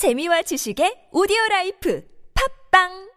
재미와 0.00 0.40
지식의 0.48 1.12
오디오 1.12 1.36
라이프. 1.50 2.00
팝빵 2.32 3.09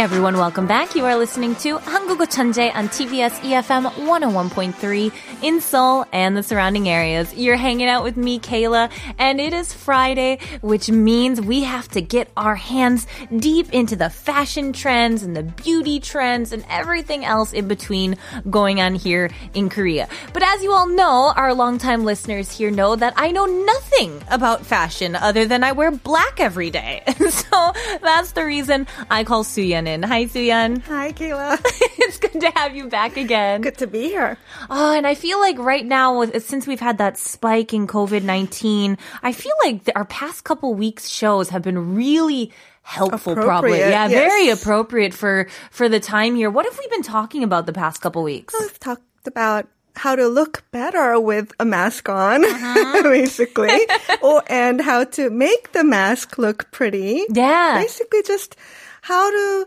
everyone, 0.00 0.38
welcome 0.38 0.66
back. 0.66 0.94
You 0.94 1.04
are 1.04 1.14
listening 1.14 1.54
to 1.56 1.76
Hangugo 1.76 2.24
Chanje 2.24 2.74
on 2.74 2.88
TBS 2.88 3.32
EFM 3.40 3.84
101.3 4.06 5.12
in 5.42 5.60
Seoul 5.60 6.06
and 6.10 6.34
the 6.34 6.42
surrounding 6.42 6.88
areas. 6.88 7.34
You're 7.34 7.56
hanging 7.56 7.86
out 7.86 8.02
with 8.02 8.16
me, 8.16 8.40
Kayla, 8.40 8.90
and 9.18 9.38
it 9.38 9.52
is 9.52 9.74
Friday, 9.74 10.38
which 10.62 10.90
means 10.90 11.38
we 11.38 11.64
have 11.64 11.86
to 11.88 12.00
get 12.00 12.30
our 12.34 12.54
hands 12.54 13.06
deep 13.36 13.74
into 13.74 13.94
the 13.94 14.08
fashion 14.08 14.72
trends 14.72 15.22
and 15.22 15.36
the 15.36 15.42
beauty 15.42 16.00
trends 16.00 16.54
and 16.54 16.64
everything 16.70 17.26
else 17.26 17.52
in 17.52 17.68
between 17.68 18.16
going 18.48 18.80
on 18.80 18.94
here 18.94 19.28
in 19.52 19.68
Korea. 19.68 20.08
But 20.32 20.42
as 20.42 20.62
you 20.62 20.72
all 20.72 20.88
know, 20.88 21.34
our 21.36 21.52
longtime 21.52 22.06
listeners 22.06 22.50
here 22.50 22.70
know 22.70 22.96
that 22.96 23.12
I 23.18 23.32
know 23.32 23.44
nothing 23.44 24.22
about 24.30 24.64
fashion 24.64 25.14
other 25.14 25.44
than 25.44 25.62
I 25.62 25.72
wear 25.72 25.90
black 25.90 26.40
every 26.40 26.70
day. 26.70 27.02
so 27.28 27.72
that's 28.00 28.32
the 28.32 28.46
reason 28.46 28.86
I 29.10 29.24
call 29.24 29.44
Suyeon. 29.44 29.89
Hi, 30.04 30.24
Suyeon. 30.26 30.82
Hi, 30.82 31.12
Kayla. 31.12 31.58
it's 31.98 32.18
good 32.18 32.40
to 32.40 32.50
have 32.54 32.76
you 32.76 32.88
back 32.88 33.16
again. 33.16 33.60
Good 33.60 33.78
to 33.78 33.86
be 33.86 34.02
here. 34.04 34.38
Oh, 34.70 34.94
and 34.94 35.06
I 35.06 35.14
feel 35.14 35.40
like 35.40 35.58
right 35.58 35.84
now, 35.84 36.20
with, 36.20 36.44
since 36.46 36.66
we've 36.66 36.80
had 36.80 36.98
that 36.98 37.18
spike 37.18 37.74
in 37.74 37.86
COVID 37.86 38.22
19, 38.22 38.96
I 39.22 39.32
feel 39.32 39.52
like 39.64 39.90
our 39.96 40.04
past 40.04 40.44
couple 40.44 40.74
weeks' 40.74 41.08
shows 41.08 41.48
have 41.50 41.62
been 41.62 41.94
really 41.96 42.52
helpful 42.82 43.34
probably 43.34 43.78
yeah 43.78 44.08
yes. 44.08 44.10
very 44.10 44.48
appropriate 44.48 45.12
for 45.12 45.46
for 45.70 45.88
the 45.88 46.00
time 46.00 46.34
here 46.34 46.50
what 46.50 46.64
have 46.64 46.76
we 46.78 46.88
been 46.88 47.02
talking 47.02 47.44
about 47.44 47.66
the 47.66 47.72
past 47.74 48.00
couple 48.00 48.22
weeks 48.22 48.54
We've 48.58 48.80
talked 48.80 49.02
about 49.26 49.68
how 49.94 50.16
to 50.16 50.26
look 50.26 50.64
better 50.70 51.20
with 51.20 51.52
a 51.60 51.64
mask 51.64 52.08
on, 52.08 52.42
Uh-huh. 52.44 53.02
basically, 53.10 53.78
or 54.22 54.42
and 54.48 54.80
how 54.80 55.04
to 55.04 55.28
make 55.30 55.72
the 55.72 55.84
mask 55.84 56.38
look 56.38 56.70
pretty. 56.72 57.26
yeah 57.28 57.78
Basically, 57.82 58.22
just 58.22 58.56
how 59.02 59.30
to 59.30 59.66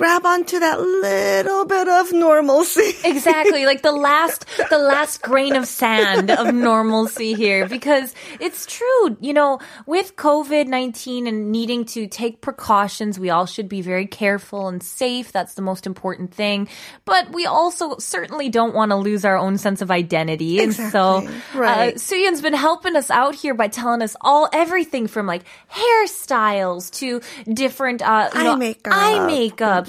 grab 0.00 0.24
onto 0.24 0.58
that 0.58 0.80
little 0.80 1.66
bit 1.66 1.86
of 1.88 2.10
normalcy. 2.12 2.94
exactly 3.04 3.66
like 3.66 3.82
the 3.82 3.92
last 3.92 4.46
the 4.70 4.78
last 4.78 5.20
grain 5.20 5.54
of 5.56 5.66
sand 5.66 6.30
of 6.30 6.54
normalcy 6.54 7.34
here 7.34 7.68
because 7.68 8.14
it's 8.40 8.64
true 8.64 9.16
you 9.20 9.34
know 9.34 9.58
with 9.84 10.16
covid-19 10.16 11.28
and 11.28 11.52
needing 11.52 11.84
to 11.84 12.06
take 12.06 12.40
precautions 12.40 13.18
we 13.18 13.28
all 13.28 13.44
should 13.44 13.68
be 13.68 13.82
very 13.82 14.06
careful 14.06 14.68
and 14.68 14.82
safe 14.82 15.32
that's 15.32 15.52
the 15.54 15.62
most 15.62 15.86
important 15.86 16.32
thing 16.32 16.66
but 17.04 17.30
we 17.32 17.44
also 17.44 17.98
certainly 17.98 18.48
don't 18.48 18.74
want 18.74 18.90
to 18.92 18.96
lose 18.96 19.24
our 19.26 19.36
own 19.36 19.58
sense 19.58 19.82
of 19.82 19.90
identity 19.90 20.60
and 20.62 20.72
so 20.72 21.18
Exactly. 21.18 21.60
Right. 21.60 21.94
uh, 21.94 21.98
Suyeon's 21.98 22.40
been 22.40 22.54
helping 22.54 22.96
us 22.96 23.10
out 23.10 23.34
here 23.34 23.52
by 23.54 23.68
telling 23.68 24.00
us 24.00 24.16
all 24.22 24.48
everything 24.52 25.08
from 25.08 25.26
like 25.26 25.42
hairstyles 25.70 26.90
to 27.00 27.20
different 27.52 28.00
uh, 28.02 28.30
you 28.34 28.40
Eye 28.40 28.44
know, 28.44 28.56
makeup. 28.56 28.92
eye 28.96 29.26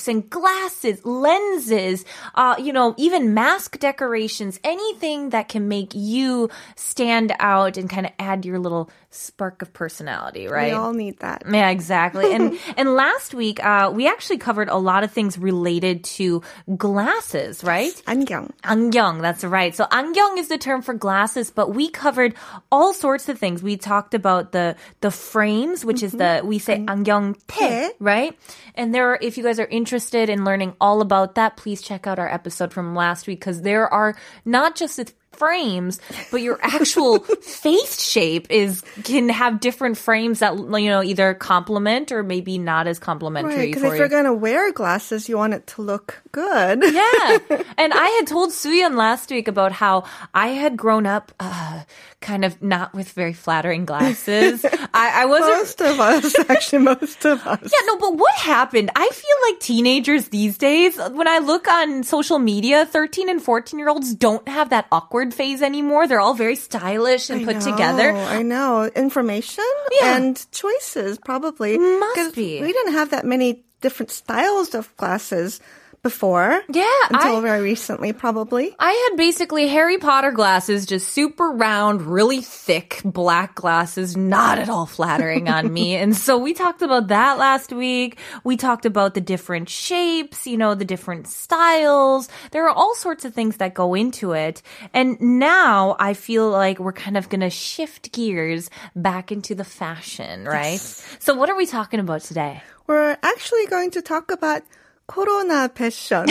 makeups 0.00 0.08
and 0.08 0.28
glasses, 0.30 1.04
lenses, 1.04 2.04
uh, 2.34 2.54
you 2.58 2.72
know, 2.72 2.94
even 2.96 3.34
mask 3.34 3.78
decorations, 3.78 4.58
anything 4.64 5.30
that 5.30 5.48
can 5.48 5.68
make 5.68 5.94
you 5.94 6.48
stand 6.76 7.32
out 7.38 7.76
and 7.76 7.88
kind 7.90 8.06
of 8.06 8.12
add 8.18 8.44
your 8.44 8.58
little 8.58 8.90
spark 9.10 9.62
of 9.62 9.72
personality, 9.72 10.46
right? 10.46 10.72
We 10.72 10.78
all 10.78 10.92
need 10.92 11.20
that. 11.20 11.42
Yeah, 11.50 11.70
exactly. 11.70 12.34
And 12.34 12.58
and 12.76 12.94
last 12.94 13.34
week, 13.34 13.64
uh, 13.64 13.90
we 13.92 14.06
actually 14.08 14.38
covered 14.38 14.68
a 14.68 14.76
lot 14.76 15.04
of 15.04 15.10
things 15.10 15.38
related 15.38 16.04
to 16.20 16.42
glasses, 16.76 17.64
right? 17.64 17.92
안경. 18.06 18.50
안경, 18.62 19.20
that's 19.20 19.44
right. 19.44 19.74
So 19.74 19.86
안경 19.86 20.38
is 20.38 20.48
the 20.48 20.58
term 20.58 20.82
for 20.82 20.94
glasses, 20.94 21.50
but 21.50 21.74
we 21.74 21.88
covered 21.88 22.34
all 22.70 22.92
sorts 22.92 23.28
of 23.28 23.38
things. 23.38 23.62
We 23.62 23.76
talked 23.76 24.14
about 24.14 24.52
the 24.52 24.76
the 25.00 25.10
frames, 25.10 25.84
which 25.84 26.02
is 26.02 26.12
the 26.12 26.42
we 26.44 26.58
say 26.58 26.84
안경 26.84 27.36
테. 27.48 27.90
right? 27.98 28.36
And 28.74 28.94
there 28.94 29.10
are, 29.12 29.18
if 29.22 29.38
you 29.38 29.44
guys 29.44 29.58
are 29.58 29.66
interested 29.66 29.89
in 30.29 30.45
learning 30.45 30.75
all 30.79 31.01
about 31.01 31.35
that, 31.35 31.57
please 31.57 31.81
check 31.81 32.07
out 32.07 32.19
our 32.19 32.31
episode 32.31 32.73
from 32.73 32.95
last 32.95 33.27
week 33.27 33.39
because 33.39 33.61
there 33.61 33.87
are 33.87 34.15
not 34.45 34.75
just 34.75 34.99
frames, 35.33 35.99
but 36.29 36.41
your 36.41 36.59
actual 36.61 37.19
face 37.41 38.01
shape 38.01 38.49
is 38.49 38.81
can 39.03 39.29
have 39.29 39.59
different 39.59 39.97
frames 39.97 40.39
that 40.39 40.55
you 40.55 40.89
know 40.89 41.03
either 41.03 41.33
complement 41.33 42.11
or 42.11 42.23
maybe 42.23 42.57
not 42.57 42.87
as 42.87 42.99
complementary. 42.99 43.55
Right, 43.55 43.73
because 43.73 43.83
if 43.83 43.93
you. 43.93 43.99
you're 43.99 44.09
gonna 44.09 44.33
wear 44.33 44.71
glasses, 44.71 45.27
you 45.29 45.37
want 45.37 45.53
it 45.53 45.67
to 45.67 45.81
look 45.81 46.21
good. 46.31 46.83
Yeah. 46.83 47.37
And 47.77 47.93
I 47.93 48.07
had 48.19 48.27
told 48.27 48.51
Suyeon 48.51 48.95
last 48.95 49.29
week 49.31 49.47
about 49.47 49.71
how 49.71 50.03
I 50.33 50.49
had 50.49 50.77
grown 50.77 51.07
up 51.07 51.31
uh, 51.39 51.83
kind 52.19 52.45
of 52.45 52.61
not 52.61 52.93
with 52.93 53.11
very 53.11 53.33
flattering 53.33 53.85
glasses. 53.85 54.63
I, 54.93 55.23
I 55.23 55.25
wasn't. 55.25 55.51
Most 55.51 55.81
of 55.81 55.99
us, 55.99 56.49
actually, 56.49 56.83
most 56.83 57.25
of 57.25 57.45
us. 57.45 57.59
Yeah, 57.63 57.85
no, 57.87 57.97
but 57.97 58.17
what 58.17 58.33
happened? 58.35 58.91
I 58.95 59.09
feel 59.09 59.51
like 59.51 59.59
teenagers 59.59 60.29
these 60.29 60.57
days, 60.57 60.97
when 60.97 61.27
I 61.27 61.39
look 61.39 61.67
on 61.67 62.03
social 62.03 62.39
media, 62.39 62.85
13 62.85 63.29
and 63.29 63.41
14 63.41 63.79
year 63.79 63.89
olds 63.89 64.13
don't 64.13 64.47
have 64.47 64.69
that 64.69 64.87
awkward 64.91 65.20
phase 65.29 65.61
anymore. 65.61 66.07
They're 66.07 66.19
all 66.19 66.33
very 66.33 66.55
stylish 66.55 67.29
and 67.29 67.41
I 67.41 67.45
put 67.45 67.63
know, 67.63 67.71
together. 67.71 68.11
I 68.11 68.41
know. 68.41 68.89
Information 68.95 69.63
Yeah. 69.99 70.17
and 70.17 70.45
choices, 70.51 71.17
probably. 71.17 71.77
Must 71.77 72.35
be. 72.35 72.61
We 72.61 72.73
didn't 72.73 72.93
have 72.93 73.11
that 73.11 73.25
many 73.25 73.63
different 73.81 74.11
styles 74.11 74.73
of 74.75 74.95
glasses 74.97 75.59
before. 76.03 76.61
Yeah, 76.69 76.85
Until 77.09 77.37
I- 77.37 77.41
very 77.41 77.61
recently, 77.61 78.11
probably. 78.13 78.75
I 78.79 78.91
had 79.09 79.17
basically 79.17 79.67
Harry 79.67 79.97
Potter 79.97 80.31
glasses, 80.31 80.85
just 80.85 81.09
super 81.09 81.51
round, 81.51 82.01
really 82.01 82.41
thick 82.41 83.01
black 83.05 83.55
glasses, 83.55 84.17
not 84.17 84.57
at 84.57 84.69
all 84.69 84.85
flattering 84.85 85.47
on 85.49 85.71
me. 85.71 85.95
And 86.01 86.15
so 86.15 86.37
we 86.37 86.53
talked 86.53 86.81
about 86.81 87.09
that 87.09 87.37
last 87.37 87.71
week. 87.71 88.17
We 88.43 88.57
talked 88.57 88.85
about 88.85 89.13
the 89.13 89.21
different 89.21 89.69
shapes, 89.69 90.47
you 90.47 90.57
know, 90.57 90.73
the 90.73 90.85
different 90.85 91.27
styles. 91.27 92.27
There 92.51 92.65
are 92.67 92.75
all 92.75 92.95
sorts 92.95 93.23
of 93.25 93.33
things 93.35 93.57
that 93.57 93.73
go 93.75 93.93
into 93.93 94.31
it. 94.31 94.63
And 94.93 95.19
now 95.21 95.95
I 95.99 96.13
feel 96.15 96.49
like 96.49 96.79
we're 96.79 96.93
kind 96.93 97.17
of 97.17 97.29
going 97.29 97.41
to 97.41 97.49
shift 97.51 98.11
gears 98.11 98.69
back 98.95 99.31
into 99.31 99.53
the 99.53 99.63
fashion, 99.63 100.45
right? 100.45 100.79
So 101.19 101.35
what 101.35 101.49
are 101.49 101.55
we 101.55 101.65
talking 101.67 101.99
about 101.99 102.21
today? 102.21 102.63
We're 102.87 103.17
actually 103.21 103.67
going 103.67 103.91
to 103.91 104.01
talk 104.01 104.31
about 104.31 104.63
Corona 105.11 105.69
fashion. 105.75 106.25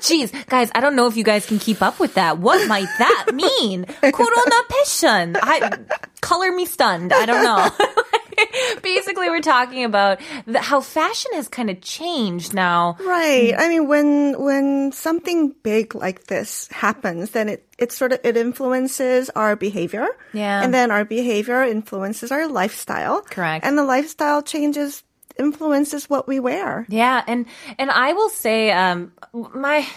Jeez, 0.00 0.32
guys, 0.48 0.70
I 0.74 0.80
don't 0.80 0.96
know 0.96 1.06
if 1.06 1.16
you 1.16 1.24
guys 1.24 1.44
can 1.44 1.58
keep 1.58 1.82
up 1.82 2.00
with 2.00 2.14
that. 2.14 2.38
What 2.38 2.66
might 2.66 2.88
that 2.98 3.26
mean? 3.34 3.84
Corona 3.84 4.62
passion. 4.68 5.36
I 5.42 5.78
color 6.22 6.50
me 6.52 6.64
stunned. 6.64 7.12
I 7.12 7.26
don't 7.26 7.44
know. 7.44 7.70
Basically, 8.82 9.28
we're 9.28 9.40
talking 9.42 9.84
about 9.84 10.20
the, 10.46 10.60
how 10.60 10.80
fashion 10.80 11.32
has 11.34 11.48
kind 11.48 11.68
of 11.70 11.80
changed 11.82 12.54
now. 12.54 12.96
right. 13.04 13.54
I 13.56 13.68
mean, 13.68 13.88
when 13.88 14.40
when 14.40 14.92
something 14.92 15.54
big 15.62 15.94
like 15.94 16.24
this 16.24 16.68
happens, 16.68 17.30
then 17.30 17.48
it 17.48 17.68
it 17.78 17.92
sort 17.92 18.12
of 18.12 18.20
it 18.24 18.36
influences 18.38 19.28
our 19.30 19.54
behavior. 19.54 20.08
Yeah. 20.32 20.62
And 20.62 20.72
then 20.72 20.90
our 20.90 21.04
behavior 21.04 21.62
influences 21.62 22.32
our 22.32 22.48
lifestyle. 22.48 23.20
Correct. 23.20 23.64
And 23.66 23.76
the 23.76 23.84
lifestyle 23.84 24.42
changes 24.42 25.02
influences 25.39 26.09
what 26.09 26.27
we 26.27 26.39
wear. 26.39 26.85
Yeah, 26.89 27.23
and 27.25 27.45
and 27.79 27.89
I 27.89 28.13
will 28.13 28.29
say, 28.29 28.71
um, 28.71 29.13
my 29.33 29.87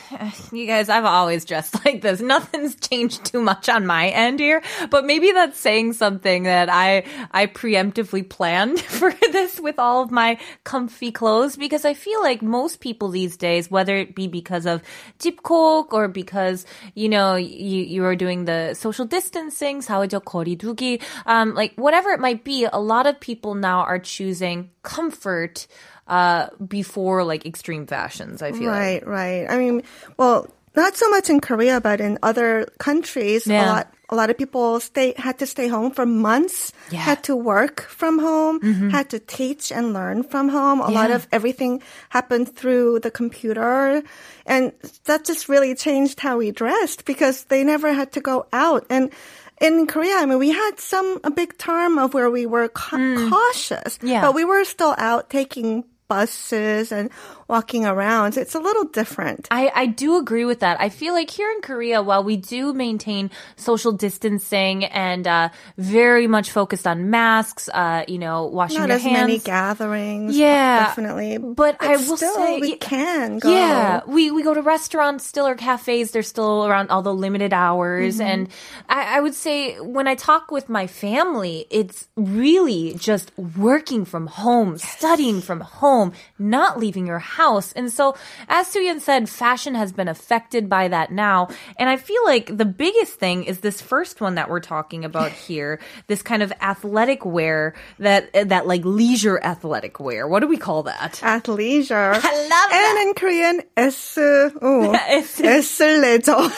you 0.52 0.66
guys, 0.66 0.88
I've 0.88 1.04
always 1.04 1.44
dressed 1.44 1.84
like 1.84 2.00
this. 2.00 2.20
Nothing's 2.20 2.76
changed 2.76 3.24
too 3.24 3.42
much 3.42 3.68
on 3.68 3.84
my 3.84 4.08
end 4.08 4.38
here, 4.38 4.62
but 4.88 5.04
maybe 5.04 5.32
that's 5.32 5.58
saying 5.58 5.94
something 5.94 6.44
that 6.44 6.70
I 6.70 7.04
I 7.32 7.46
preemptively 7.46 8.26
planned 8.26 8.80
for 8.80 9.12
this 9.32 9.60
with 9.60 9.78
all 9.78 10.02
of 10.02 10.10
my 10.10 10.38
comfy 10.64 11.10
clothes 11.10 11.56
because 11.56 11.84
I 11.84 11.94
feel 11.94 12.22
like 12.22 12.40
most 12.40 12.80
people 12.80 13.10
these 13.10 13.36
days, 13.36 13.70
whether 13.70 13.96
it 13.96 14.14
be 14.14 14.28
because 14.28 14.64
of 14.64 14.82
집콕 15.18 15.92
or 15.92 16.06
because 16.08 16.64
you 16.94 17.08
know 17.08 17.34
you 17.34 17.82
you 17.82 18.04
are 18.04 18.16
doing 18.16 18.44
the 18.44 18.74
social 18.74 19.04
distancing, 19.04 19.82
사회적 19.82 20.24
거리두기, 20.24 21.02
um, 21.26 21.54
like 21.54 21.74
whatever 21.74 22.10
it 22.10 22.20
might 22.20 22.44
be, 22.44 22.64
a 22.64 22.78
lot 22.78 23.06
of 23.06 23.18
people 23.18 23.54
now 23.54 23.80
are 23.80 23.98
choosing 23.98 24.70
comfort 24.87 25.67
uh, 26.07 26.47
before 26.65 27.23
like 27.27 27.45
extreme 27.45 27.85
fashions. 27.85 28.41
I 28.41 28.51
feel 28.55 28.71
like. 28.71 29.03
Right, 29.03 29.07
right. 29.07 29.45
I 29.51 29.59
mean, 29.59 29.83
well, 30.15 30.47
not 30.75 30.95
so 30.95 31.09
much 31.09 31.27
in 31.29 31.41
Korea, 31.41 31.81
but 31.81 31.99
in 31.99 32.17
other 32.23 32.65
countries, 32.79 33.43
Yeah. 33.45 33.65
a 33.65 33.67
lot. 33.67 33.87
A 34.09 34.15
lot 34.15 34.29
of 34.31 34.37
people 34.39 34.79
stay 34.79 35.11
had 35.19 35.35
to 35.39 35.45
stay 35.45 35.67
home 35.67 35.91
for 35.91 36.05
months. 36.07 36.71
Yeah. 36.95 37.03
Had 37.03 37.27
to 37.27 37.35
work 37.35 37.83
from 37.91 38.23
home. 38.23 38.63
Had 38.87 39.09
to 39.11 39.19
teach 39.19 39.67
and 39.67 39.91
learn 39.91 40.23
from 40.23 40.47
home. 40.47 40.79
A 40.79 40.87
lot 40.87 41.11
of 41.11 41.27
everything 41.35 41.83
happened 42.07 42.55
through 42.55 43.03
the 43.03 43.11
computer, 43.11 43.99
and 44.47 44.71
that 45.11 45.27
just 45.27 45.49
really 45.51 45.75
changed 45.75 46.23
how 46.23 46.39
we 46.39 46.55
dressed 46.55 47.03
because 47.03 47.51
they 47.51 47.67
never 47.67 47.91
had 47.91 48.15
to 48.15 48.21
go 48.23 48.47
out 48.55 48.87
and. 48.87 49.11
In 49.59 49.87
Korea, 49.87 50.15
I 50.17 50.25
mean, 50.25 50.37
we 50.37 50.49
had 50.51 50.79
some 50.79 51.19
a 51.23 51.31
big 51.31 51.57
term 51.57 51.97
of 51.97 52.13
where 52.13 52.29
we 52.29 52.45
were 52.45 52.67
ca- 52.67 52.97
hmm. 52.97 53.29
cautious, 53.29 53.97
Yeah. 54.03 54.21
but 54.21 54.35
we 54.35 54.45
were 54.45 54.63
still 54.65 54.93
out 54.97 55.29
taking 55.29 55.83
buses 56.07 56.91
and 56.91 57.09
walking 57.47 57.85
around. 57.85 58.33
So 58.33 58.41
it's 58.41 58.55
a 58.55 58.59
little 58.59 58.85
different. 58.85 59.47
I, 59.51 59.71
I 59.73 59.85
do 59.87 60.17
agree 60.17 60.45
with 60.45 60.59
that. 60.61 60.79
I 60.79 60.89
feel 60.89 61.13
like 61.13 61.29
here 61.29 61.49
in 61.51 61.61
Korea, 61.61 62.01
while 62.01 62.23
we 62.23 62.37
do 62.37 62.73
maintain 62.73 63.31
social 63.55 63.91
distancing 63.91 64.85
and 64.85 65.27
uh, 65.27 65.49
very 65.77 66.27
much 66.27 66.51
focused 66.51 66.85
on 66.87 67.09
masks, 67.09 67.69
uh, 67.73 68.03
you 68.07 68.19
know, 68.19 68.45
washing 68.45 68.79
Not 68.79 68.89
your 68.89 68.97
as 68.97 69.03
many 69.05 69.39
gatherings. 69.39 70.37
Yeah, 70.37 70.87
definitely. 70.87 71.37
But 71.37 71.77
I 71.81 71.97
will 71.97 72.17
still, 72.17 72.35
say, 72.35 72.59
we 72.59 72.69
yeah, 72.71 72.75
can 72.79 73.39
go. 73.39 73.51
Yeah, 73.51 74.01
we 74.07 74.31
we 74.31 74.43
go 74.43 74.53
to 74.53 74.61
restaurants 74.61 75.25
still 75.25 75.47
or 75.47 75.55
cafes. 75.55 76.11
They're 76.11 76.23
still 76.23 76.65
around 76.67 76.89
all 76.91 77.01
the 77.01 77.13
limited 77.13 77.53
hours, 77.53 78.17
Mm-hmm. 78.19 78.27
and 78.27 78.49
I, 78.89 79.17
I 79.17 79.19
would 79.21 79.33
say 79.35 79.79
when 79.79 80.07
I 80.07 80.15
talk 80.15 80.51
with 80.51 80.69
my 80.69 80.85
family, 80.87 81.65
it's 81.69 82.07
really 82.15 82.93
just 82.97 83.31
working 83.37 84.05
from 84.05 84.27
home, 84.27 84.77
studying 84.77 85.41
from 85.41 85.61
home, 85.61 85.96
not 86.39 86.79
leaving 86.79 87.07
your 87.07 87.19
house. 87.19 87.71
And 87.73 87.91
so, 87.91 88.15
as 88.47 88.67
Suyeon 88.67 88.99
said, 89.01 89.29
fashion 89.29 89.75
has 89.75 89.91
been 89.91 90.07
affected 90.07 90.69
by 90.69 90.87
that 90.89 91.11
now, 91.11 91.49
and 91.77 91.89
I 91.89 91.97
feel 91.97 92.23
like 92.25 92.55
the 92.55 92.65
biggest 92.65 93.13
thing 93.13 93.43
is 93.43 93.59
this 93.59 93.81
first 93.81 94.21
one 94.21 94.35
that 94.35 94.49
we're 94.49 94.59
talking 94.59 95.05
about 95.05 95.31
here, 95.47 95.79
this 96.07 96.21
kind 96.21 96.43
of 96.43 96.51
athletic 96.61 97.25
wear 97.25 97.73
that 97.99 98.31
that 98.49 98.67
like 98.67 98.83
leisure 98.85 99.39
athletic 99.43 99.99
wear. 99.99 100.27
What 100.27 100.41
do 100.41 100.47
we 100.47 100.57
call 100.57 100.83
that? 100.83 101.13
Athleisure. 101.23 102.19
I 102.21 102.47
love 102.47 102.71
And 102.71 103.07
in 103.07 103.13
Korean, 103.13 103.61
S, 103.75 104.17
oh, 104.17 104.91
S- 104.93 105.39
S 105.39 105.79
leisure. 105.79 106.49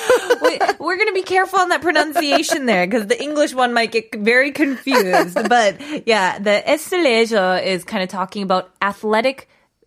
we, 0.41 0.59
we're 0.79 0.97
going 0.97 1.07
to 1.07 1.13
be 1.13 1.23
careful 1.23 1.59
on 1.59 1.69
that 1.69 1.81
pronunciation 1.81 2.65
there 2.65 2.85
because 2.87 3.07
the 3.07 3.21
English 3.21 3.53
one 3.53 3.73
might 3.73 3.91
get 3.91 4.13
very 4.15 4.51
confused. 4.51 5.35
but 5.49 6.07
yeah, 6.07 6.39
the 6.39 6.63
estelejo 6.65 7.63
is 7.63 7.83
kind 7.83 8.03
of 8.03 8.09
talking 8.09 8.43
about 8.43 8.71
athletic 8.81 9.28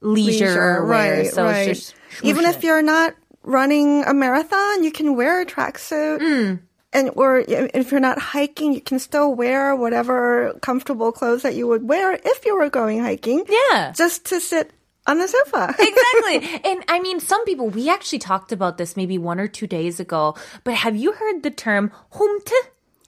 leisure, 0.01 0.85
wear. 0.85 0.85
right, 0.85 1.27
so 1.31 1.45
right. 1.45 1.69
it's 1.69 1.93
just 1.93 2.25
Even 2.25 2.45
if 2.45 2.63
you're 2.63 2.83
not 2.83 3.15
running 3.43 4.05
a 4.05 4.15
marathon, 4.15 4.85
you 4.85 4.93
can 4.93 5.17
wear 5.17 5.41
a 5.41 5.47
tracksuit. 5.47 6.21
Mm. 6.21 6.61
And 6.95 7.11
or 7.17 7.43
if 7.49 7.91
you're 7.91 8.01
not 8.01 8.19
hiking, 8.19 8.75
you 8.75 8.81
can 8.83 8.99
still 8.99 9.35
wear 9.35 9.75
whatever 9.75 10.53
comfortable 10.61 11.11
clothes 11.11 11.43
that 11.43 11.55
you 11.55 11.67
would 11.67 11.89
wear 11.89 12.13
if 12.13 12.45
you 12.45 12.55
were 12.55 12.69
going 12.69 13.01
hiking. 13.01 13.45
Yeah. 13.49 13.93
Just 13.97 14.27
to 14.27 14.41
sit 14.41 14.73
on 15.07 15.19
the 15.19 15.27
sofa. 15.27 15.75
exactly. 15.79 16.61
And 16.71 16.85
I 16.89 17.01
mean, 17.01 17.19
some 17.19 17.45
people, 17.45 17.69
we 17.69 17.89
actually 17.89 18.19
talked 18.19 18.53
about 18.53 18.77
this 18.79 18.97
maybe 18.97 19.17
one 19.17 19.41
or 19.41 19.49
two 19.49 19.67
days 19.67 20.01
ago, 20.01 20.37
but 20.65 20.75
have 20.75 20.95
you 20.95 21.13
heard 21.13 21.43
the 21.43 21.51
term 21.51 21.91
홈트? 22.13 22.53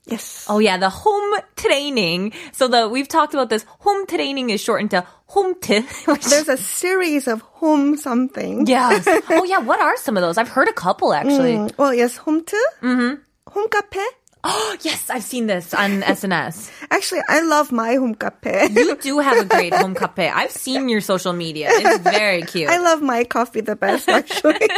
Yes. 0.06 0.46
Oh 0.48 0.58
yeah, 0.58 0.76
the 0.76 0.90
home 0.90 1.40
training. 1.56 2.32
So 2.52 2.68
the, 2.68 2.88
we've 2.88 3.08
talked 3.08 3.34
about 3.34 3.50
this. 3.50 3.64
Home 3.80 4.06
training 4.06 4.50
is 4.50 4.60
shortened 4.60 4.90
to 4.92 5.06
home 5.26 5.54
which 6.06 6.24
There's 6.26 6.48
a 6.48 6.56
series 6.56 7.26
of 7.28 7.40
home 7.42 7.96
something. 7.96 8.66
Yes. 8.66 9.06
Oh 9.30 9.44
yeah, 9.44 9.58
what 9.58 9.80
are 9.80 9.96
some 9.96 10.16
of 10.16 10.22
those? 10.22 10.38
I've 10.38 10.48
heard 10.48 10.68
a 10.68 10.72
couple 10.72 11.12
actually. 11.12 11.54
Mm, 11.54 11.76
Well, 11.78 11.94
yes, 11.94 12.16
home 12.16 12.44
to. 12.44 12.68
Mm-hmm. 12.82 13.22
Home 13.52 13.68
cafe. 13.68 14.04
Oh 14.46 14.76
yes, 14.82 15.08
I've 15.08 15.22
seen 15.22 15.46
this 15.46 15.72
on 15.72 16.02
SNS. 16.14 16.70
Actually, 16.90 17.22
I 17.28 17.40
love 17.40 17.72
my 17.72 17.94
home 17.94 18.14
cafe. 18.14 18.68
You 18.70 18.94
do 18.96 19.18
have 19.20 19.38
a 19.38 19.44
great 19.46 19.72
home 19.72 19.94
cafe. 19.94 20.28
I've 20.28 20.50
seen 20.52 20.88
your 20.90 21.00
social 21.00 21.32
media. 21.32 21.68
It's 21.72 21.98
very 22.04 22.42
cute. 22.42 22.68
I 22.68 22.76
love 22.78 23.00
my 23.00 23.24
coffee 23.24 23.62
the 23.62 23.74
best, 23.74 24.06
actually. 24.08 24.68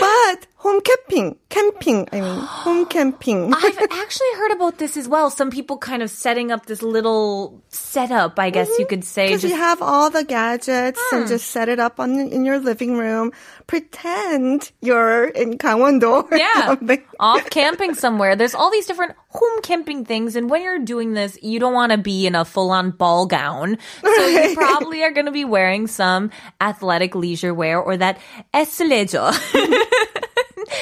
but 0.00 0.46
home 0.66 0.80
camping, 0.80 1.36
camping, 1.48 2.08
I 2.10 2.20
mean, 2.20 2.40
home 2.40 2.86
camping. 2.94 3.54
I've 3.54 3.78
actually 3.90 4.32
heard 4.36 4.50
about 4.52 4.78
this 4.78 4.96
as 4.96 5.06
well. 5.06 5.30
Some 5.30 5.50
people 5.50 5.78
kind 5.78 6.02
of 6.02 6.10
setting 6.10 6.50
up 6.50 6.66
this 6.66 6.82
little 6.82 7.62
setup, 7.68 8.38
I 8.38 8.50
guess 8.50 8.68
you 8.70 8.84
mm-hmm. 8.84 8.88
could 8.88 9.04
say. 9.04 9.28
Because 9.28 9.44
you 9.44 9.54
have 9.54 9.80
all 9.80 10.10
the 10.10 10.24
gadgets 10.24 11.00
and 11.12 11.24
ah. 11.24 11.28
just 11.28 11.50
set 11.50 11.68
it 11.68 11.78
up 11.78 12.00
on 12.00 12.18
in 12.18 12.44
your 12.44 12.58
living 12.58 12.96
room. 12.96 13.30
Pretend 13.68 14.72
you're 14.80 15.28
in 15.28 15.56
Gangwon-do 15.56 16.26
or 16.30 16.36
yeah, 16.36 16.74
off 17.20 17.48
camping 17.50 17.94
somewhere. 17.94 18.34
There's 18.34 18.54
all 18.54 18.72
these 18.72 18.86
different 18.86 19.14
home 19.28 19.62
camping 19.62 20.04
things, 20.04 20.34
and 20.34 20.50
when 20.50 20.62
you're 20.62 20.80
doing 20.80 21.14
this, 21.14 21.38
you 21.42 21.60
don't 21.60 21.74
want 21.74 21.92
to 21.92 21.98
be 21.98 22.26
in 22.26 22.34
a 22.34 22.44
full-on 22.44 22.90
ball 22.90 23.26
gown. 23.26 23.78
So 24.02 24.26
you 24.26 24.54
probably 24.56 25.04
are 25.04 25.12
going 25.12 25.26
to 25.26 25.32
be 25.32 25.44
wearing 25.44 25.86
some 25.86 26.30
athletic 26.60 27.14
leisure 27.14 27.54
wear 27.54 27.78
or 27.80 27.96
that 27.96 28.18
eslejo. 28.52 29.32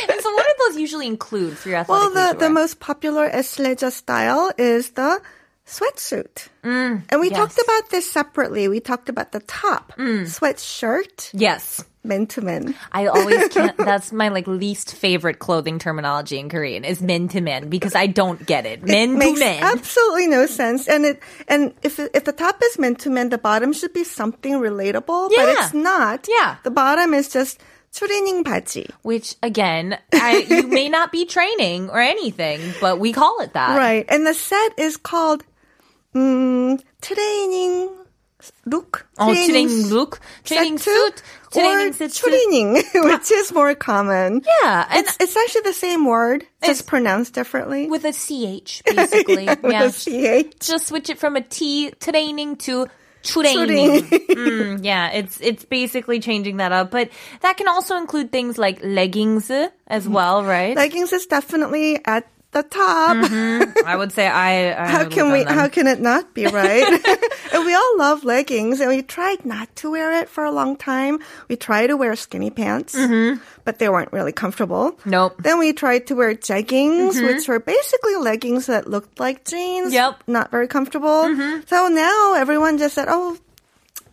and 0.09 0.21
so, 0.21 0.33
what 0.33 0.47
do 0.47 0.55
those 0.67 0.74
usually 0.85 1.07
include 1.09 1.57
for 1.59 1.69
your 1.71 1.79
athletic 1.79 2.15
Well, 2.15 2.33
the, 2.33 2.39
the 2.39 2.47
wear? 2.53 2.61
most 2.63 2.75
popular 2.81 3.25
esleja 3.41 3.91
style 3.91 4.53
is 4.59 4.91
the 5.01 5.21
sweatsuit. 5.67 6.49
and 6.63 7.03
we 7.21 7.29
Mm, 7.29 7.31
yes. 7.31 7.39
talked 7.41 7.59
about 7.65 7.85
this 7.91 8.11
separately. 8.11 8.69
We 8.69 8.81
talked 8.81 9.09
about 9.09 9.33
the 9.33 9.41
top, 9.41 9.93
Mm. 9.97 10.25
sweatshirt, 10.29 11.31
yes. 11.33 11.85
men 12.05 12.27
to 12.27 12.43
men. 12.43 12.75
I 12.93 13.07
always 13.07 13.49
can't. 13.57 13.77
That's 13.79 14.13
my 14.13 14.29
like 14.29 14.47
least 14.47 14.93
favorite 14.95 15.39
clothing 15.39 15.79
terminology 15.79 16.39
in 16.39 16.51
Korean 16.51 16.85
is 16.85 17.01
men 17.01 17.29
to 17.29 17.41
men 17.41 17.71
because 17.71 17.95
I 17.95 18.07
don't 18.07 18.45
get 18.45 18.67
it. 18.67 18.85
Men 18.85 19.13
to 19.13 19.17
makes 19.17 19.41
men. 19.41 19.63
absolutely 19.63 20.29
no 20.29 20.45
sense. 20.45 20.87
And 20.87 21.07
it 21.07 21.17
and 21.49 21.73
if 21.83 21.99
if 21.99 22.25
the 22.29 22.33
top 22.37 22.61
is 22.63 22.79
men 22.79 22.95
to 22.97 23.09
men, 23.09 23.31
the 23.31 23.39
bottom 23.41 23.73
should 23.73 23.95
be 23.97 24.05
something 24.05 24.61
relatable, 24.61 25.31
but 25.35 25.49
it's 25.49 25.73
not. 25.73 26.29
Yeah. 26.29 26.57
the 26.63 26.71
bottom 26.71 27.15
is 27.15 27.29
just 27.33 27.57
트레이닝 27.94 28.44
바지. 28.44 28.88
Which 29.02 29.36
again, 29.42 29.98
I, 30.14 30.46
you 30.48 30.68
may 30.68 30.90
not 30.90 31.12
be 31.12 31.26
training 31.26 31.90
or 31.90 32.00
anything, 32.00 32.60
but 32.80 33.00
we 33.00 33.14
call 33.14 33.42
it 33.42 33.54
that. 33.54 33.76
Right, 33.78 34.06
and 34.10 34.26
the 34.28 34.34
set 34.34 34.78
is 34.78 34.96
called 34.98 35.44
um, 36.16 36.80
트레이닝 37.02 37.90
look. 38.66 39.06
Oh, 39.18 39.34
training 39.34 39.68
look, 39.90 40.20
training 40.46 40.78
suit, 40.78 41.22
training 41.52 41.90
or 41.90 42.10
suit. 42.10 42.14
training, 42.14 42.74
which 42.94 43.32
is 43.32 43.52
more 43.52 43.74
common. 43.76 44.44
Yeah, 44.64 44.86
and 44.90 45.06
It's, 45.06 45.18
it's 45.20 45.36
actually 45.36 45.62
the 45.62 45.74
same 45.74 46.06
word, 46.06 46.44
It's- 46.62 46.78
just 46.78 46.88
pronounced 46.88 47.34
differently. 47.34 47.88
with 47.90 48.06
a 48.06 48.14
ch 48.14 48.82
basically. 48.86 49.46
with 49.46 49.60
yeah, 49.66 49.90
a 49.90 50.44
ch. 50.44 50.60
just 50.60 50.88
switch 50.88 51.10
it 51.10 51.18
from 51.20 51.36
a 51.36 51.42
t 51.42 51.92
training 52.00 52.56
to 52.70 52.88
training. 53.25 54.03
mm, 54.05 54.85
yeah, 54.85 55.11
it's 55.11 55.41
it's 55.41 55.65
basically 55.65 56.21
changing 56.21 56.59
that 56.59 56.73
up, 56.73 56.91
but 56.91 57.11
that 57.41 57.57
can 57.57 57.69
also 57.69 57.97
include 57.97 58.31
things 58.31 58.59
like 58.59 58.81
leggings 58.83 59.51
as 59.87 60.09
well, 60.09 60.45
right? 60.45 60.77
Leggings 60.77 61.13
is 61.13 61.27
definitely 61.27 62.01
at 62.05 62.29
the 62.55 62.63
top. 62.63 63.17
I 63.87 63.97
would 63.97 64.13
say 64.13 64.27
I. 64.27 64.73
I 64.73 64.89
How 64.95 65.05
can 65.09 65.31
we? 65.31 65.45
How 65.45 65.69
can 65.69 65.87
it 65.87 66.01
not 66.01 66.33
be 66.33 66.47
right? 66.47 66.87
and 67.53 67.67
we 67.67 67.75
all 67.75 67.99
love 67.99 68.25
leggings, 68.25 68.81
and 68.81 68.89
we 68.89 69.03
tried 69.03 69.45
not 69.45 69.75
to 69.77 69.91
wear 69.91 70.21
it 70.21 70.29
for 70.29 70.45
a 70.45 70.51
long 70.51 70.77
time. 70.77 71.19
We 71.49 71.57
tried 71.57 71.89
to 71.89 71.97
wear 71.97 72.17
skinny 72.17 72.51
pants, 72.51 72.97
but 73.65 73.79
they 73.79 73.89
weren't 73.89 74.13
really 74.13 74.33
comfortable. 74.33 74.93
Mm-hmm. 74.93 75.11
Nope. 75.11 75.33
Mm-hmm. 75.33 75.43
Then 75.43 75.59
we 75.59 75.73
tried 75.73 76.07
to 76.09 76.15
wear 76.15 76.35
jeggings, 76.35 77.21
which 77.21 77.47
were 77.49 77.61
basically 77.61 78.17
leggings 78.17 78.67
that 78.67 78.89
looked 78.89 79.21
like 79.21 79.45
jeans. 79.45 79.93
Yep. 79.93 80.13
Mm-hmm. 80.13 80.33
Not 80.33 80.51
very 80.51 80.69
comfortable. 80.69 81.25
So 81.67 81.89
now 81.89 82.35
everyone 82.35 82.79
just 82.79 82.95
said, 82.95 83.09
"Oh, 83.09 83.37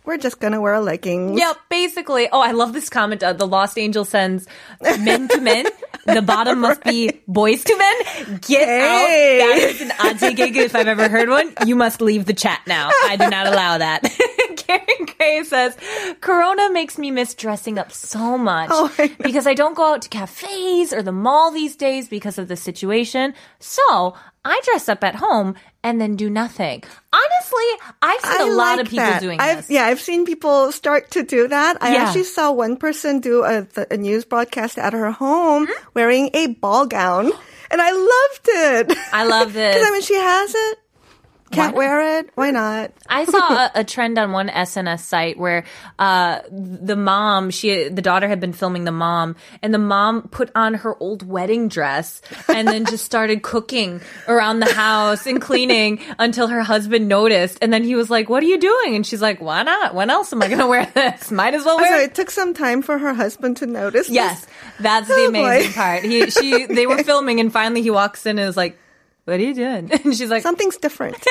we're 0.03 0.17
just 0.17 0.39
gonna 0.39 0.59
wear 0.59 0.79
leggings." 0.79 1.39
Yep, 1.39 1.57
basically. 1.69 2.27
Oh, 2.31 2.41
I 2.41 2.51
love 2.51 2.73
this 2.73 2.89
comment. 2.89 3.23
Uh, 3.23 3.33
the 3.33 3.47
Lost 3.47 3.77
Angel 3.77 4.05
sends 4.05 4.47
men 4.81 5.27
to 5.29 5.39
men. 5.39 5.65
The 6.05 6.21
bottom 6.21 6.59
must 6.61 6.83
be 6.83 7.11
boys 7.27 7.63
to 7.63 7.77
men. 7.77 8.39
Get 8.47 8.67
Hey. 8.67 9.41
out. 9.41 9.47
That 9.47 9.57
is 9.69 9.81
an 9.81 9.89
AJ 9.89 10.35
gig 10.35 10.57
if 10.57 10.75
I've 10.75 10.87
ever 10.87 11.07
heard 11.09 11.29
one. 11.29 11.53
You 11.65 11.75
must 11.75 12.01
leave 12.01 12.25
the 12.25 12.33
chat 12.33 12.61
now. 12.67 12.89
I 13.05 13.17
do 13.17 13.29
not 13.29 13.47
allow 13.47 13.77
that. 13.77 14.01
Karen 14.67 15.05
Gray 15.17 15.43
says, 15.43 15.75
Corona 16.21 16.69
makes 16.71 16.97
me 16.97 17.11
miss 17.11 17.33
dressing 17.33 17.77
up 17.79 17.91
so 17.91 18.37
much 18.37 18.69
Oh, 18.71 18.93
I 18.97 19.07
because 19.19 19.47
I 19.47 19.53
don't 19.53 19.75
go 19.75 19.93
out 19.93 20.01
to 20.03 20.09
cafes 20.09 20.93
or 20.93 21.01
the 21.03 21.11
mall 21.11 21.51
these 21.51 21.75
days 21.75 22.07
because 22.07 22.37
of 22.37 22.47
the 22.47 22.55
situation. 22.55 23.33
So 23.59 24.15
I 24.43 24.59
dress 24.65 24.89
up 24.89 25.03
at 25.03 25.15
home 25.15 25.55
and 25.83 25.99
then 26.01 26.15
do 26.15 26.29
nothing. 26.29 26.83
Honestly, 27.13 27.69
I've 28.01 28.21
seen 28.21 28.41
I 28.41 28.43
a 28.43 28.55
lot 28.55 28.77
like 28.77 28.79
of 28.81 28.89
people 28.89 29.05
that. 29.05 29.21
doing 29.21 29.39
I've, 29.39 29.57
this. 29.57 29.69
Yeah, 29.69 29.85
I've 29.85 29.99
seen 30.01 30.25
people 30.25 30.71
start 30.71 31.11
to 31.11 31.23
do 31.23 31.47
that. 31.47 31.77
I 31.81 31.93
Yeah. 31.93 32.03
actually 32.05 32.23
saw 32.23 32.51
one 32.51 32.77
person 32.77 33.19
do 33.19 33.43
a, 33.43 33.67
a 33.89 33.97
news 33.97 34.25
broadcast 34.25 34.77
at 34.77 34.93
her 34.93 35.11
home 35.11 35.67
Hmm? 35.67 35.87
wearing 35.93 36.29
a 36.33 36.47
ball 36.47 36.85
gown, 36.87 37.31
and 37.69 37.81
I 37.81 37.91
loved 37.91 38.47
it. 38.91 38.97
I 39.13 39.23
love 39.25 39.53
this. 39.59 39.75
Because 39.75 39.87
I 39.87 39.91
mean, 39.91 40.01
she 40.01 40.15
has 40.15 40.53
it. 40.55 40.79
Can't 41.51 41.75
wear 41.75 42.19
it. 42.19 42.29
Why 42.35 42.51
not? 42.51 42.91
I 43.07 43.25
saw 43.33 43.37
a, 43.65 43.71
a 43.75 43.83
trend 43.83 44.17
on 44.17 44.31
one 44.31 44.47
SNS 44.49 45.01
site 45.01 45.37
where 45.37 45.63
uh, 45.99 46.39
the 46.49 46.95
mom, 46.95 47.49
she, 47.49 47.89
the 47.89 48.01
daughter 48.01 48.27
had 48.27 48.39
been 48.39 48.53
filming 48.53 48.83
the 48.85 48.91
mom, 48.91 49.35
and 49.61 49.73
the 49.73 49.77
mom 49.79 50.23
put 50.29 50.49
on 50.55 50.73
her 50.75 50.95
old 51.01 51.27
wedding 51.27 51.67
dress 51.67 52.21
and 52.47 52.67
then 52.67 52.85
just 52.85 53.05
started 53.05 53.43
cooking 53.43 54.01
around 54.27 54.59
the 54.59 54.73
house 54.73 55.25
and 55.27 55.41
cleaning 55.41 55.99
until 56.19 56.47
her 56.47 56.61
husband 56.61 57.07
noticed. 57.07 57.57
And 57.61 57.71
then 57.73 57.83
he 57.83 57.95
was 57.95 58.09
like, 58.09 58.29
"What 58.29 58.43
are 58.43 58.47
you 58.47 58.59
doing?" 58.59 58.95
And 58.95 59.05
she's 59.05 59.21
like, 59.21 59.41
"Why 59.41 59.63
not? 59.63 59.93
When 59.93 60.09
else 60.09 60.31
am 60.33 60.41
I 60.41 60.47
going 60.47 60.59
to 60.59 60.67
wear 60.67 60.85
this? 60.85 61.31
Might 61.31 61.53
as 61.53 61.65
well 61.65 61.77
So 61.77 61.83
wear." 61.83 62.01
it 62.01 62.15
took 62.15 62.31
some 62.31 62.53
time 62.53 62.81
for 62.81 62.97
her 62.97 63.13
husband 63.13 63.57
to 63.57 63.65
notice. 63.65 64.07
this. 64.07 64.15
Yes, 64.15 64.47
that's 64.79 65.07
the 65.07 65.13
Oh, 65.17 65.27
amazing 65.29 65.71
boy. 65.71 65.73
part. 65.75 66.03
He, 66.03 66.29
she, 66.31 66.65
they 66.65 66.87
were 66.87 67.03
filming, 67.03 67.39
and 67.39 67.51
finally 67.51 67.81
he 67.81 67.89
walks 67.91 68.25
in 68.25 68.39
and 68.39 68.47
is 68.47 68.57
like 68.57 68.77
what 69.24 69.40
are 69.40 69.42
you 69.42 69.54
doing? 69.54 69.90
And 70.04 70.14
she's 70.16 70.30
like, 70.30 70.42
Something's 70.42 70.76
different. 70.76 71.16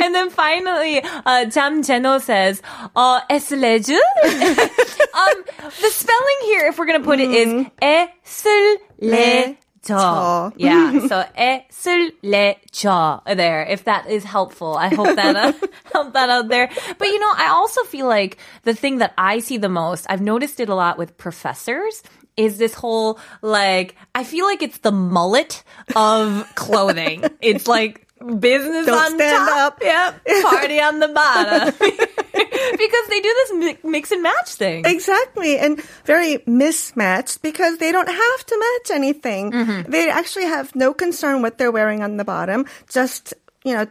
and 0.00 0.14
then 0.14 0.28
finally, 0.30 1.00
uh, 1.04 1.44
Jam 1.46 1.82
Jeno 1.82 2.20
says, 2.20 2.60
uh, 2.96 3.20
에슬레즈? 3.30 3.94
um, 3.94 5.44
the 5.60 5.90
spelling 5.90 6.40
here, 6.42 6.66
if 6.66 6.78
we're 6.78 6.86
going 6.86 7.00
to 7.00 7.04
put 7.04 7.20
it, 7.20 7.30
is 7.30 7.66
에슬레저. 7.80 9.56
저. 9.82 10.52
Yeah, 10.56 11.06
so 11.06 11.24
에슬레저. 11.38 13.22
There, 13.36 13.62
if 13.64 13.84
that 13.84 14.10
is 14.10 14.24
helpful. 14.24 14.76
I 14.76 14.88
hope 14.88 15.14
that 15.16 15.36
uh, 15.36 15.52
helped 15.92 16.12
that 16.14 16.28
out 16.28 16.48
there. 16.48 16.68
But 16.98 17.08
you 17.08 17.18
know, 17.20 17.32
I 17.34 17.48
also 17.48 17.84
feel 17.84 18.06
like 18.06 18.36
the 18.64 18.74
thing 18.74 18.98
that 18.98 19.14
I 19.16 19.38
see 19.38 19.56
the 19.56 19.68
most, 19.70 20.06
I've 20.10 20.20
noticed 20.20 20.60
it 20.60 20.68
a 20.68 20.74
lot 20.74 20.98
with 20.98 21.16
professors, 21.16 22.02
is 22.37 22.57
this 22.57 22.73
whole 22.73 23.19
like 23.41 23.95
I 24.13 24.23
feel 24.23 24.45
like 24.45 24.61
it's 24.61 24.79
the 24.79 24.91
mullet 24.91 25.63
of 25.95 26.47
clothing. 26.55 27.23
it's 27.41 27.67
like 27.67 28.01
business 28.39 28.85
Don't 28.85 28.97
on 28.97 29.11
stand 29.15 29.47
top, 29.47 29.73
up. 29.73 29.83
yep, 29.83 30.25
party 30.43 30.79
on 30.79 30.99
the 30.99 31.07
bottom. 31.09 31.73
because 31.79 33.07
they 33.09 33.19
do 33.21 33.45
this 33.49 33.75
mix 33.83 34.11
and 34.11 34.23
match 34.23 34.55
thing. 34.55 34.85
Exactly, 34.85 35.57
and 35.57 35.81
very 36.05 36.41
mismatched 36.45 37.41
because 37.41 37.77
they 37.77 37.91
don't 37.91 38.07
have 38.09 38.45
to 38.45 38.57
match 38.59 38.95
anything. 38.95 39.51
Mm-hmm. 39.51 39.91
They 39.91 40.09
actually 40.09 40.45
have 40.45 40.75
no 40.75 40.93
concern 40.93 41.41
what 41.41 41.57
they're 41.57 41.71
wearing 41.71 42.03
on 42.03 42.17
the 42.17 42.23
bottom. 42.25 42.65
Just 42.89 43.33
you 43.63 43.73
know, 43.73 43.85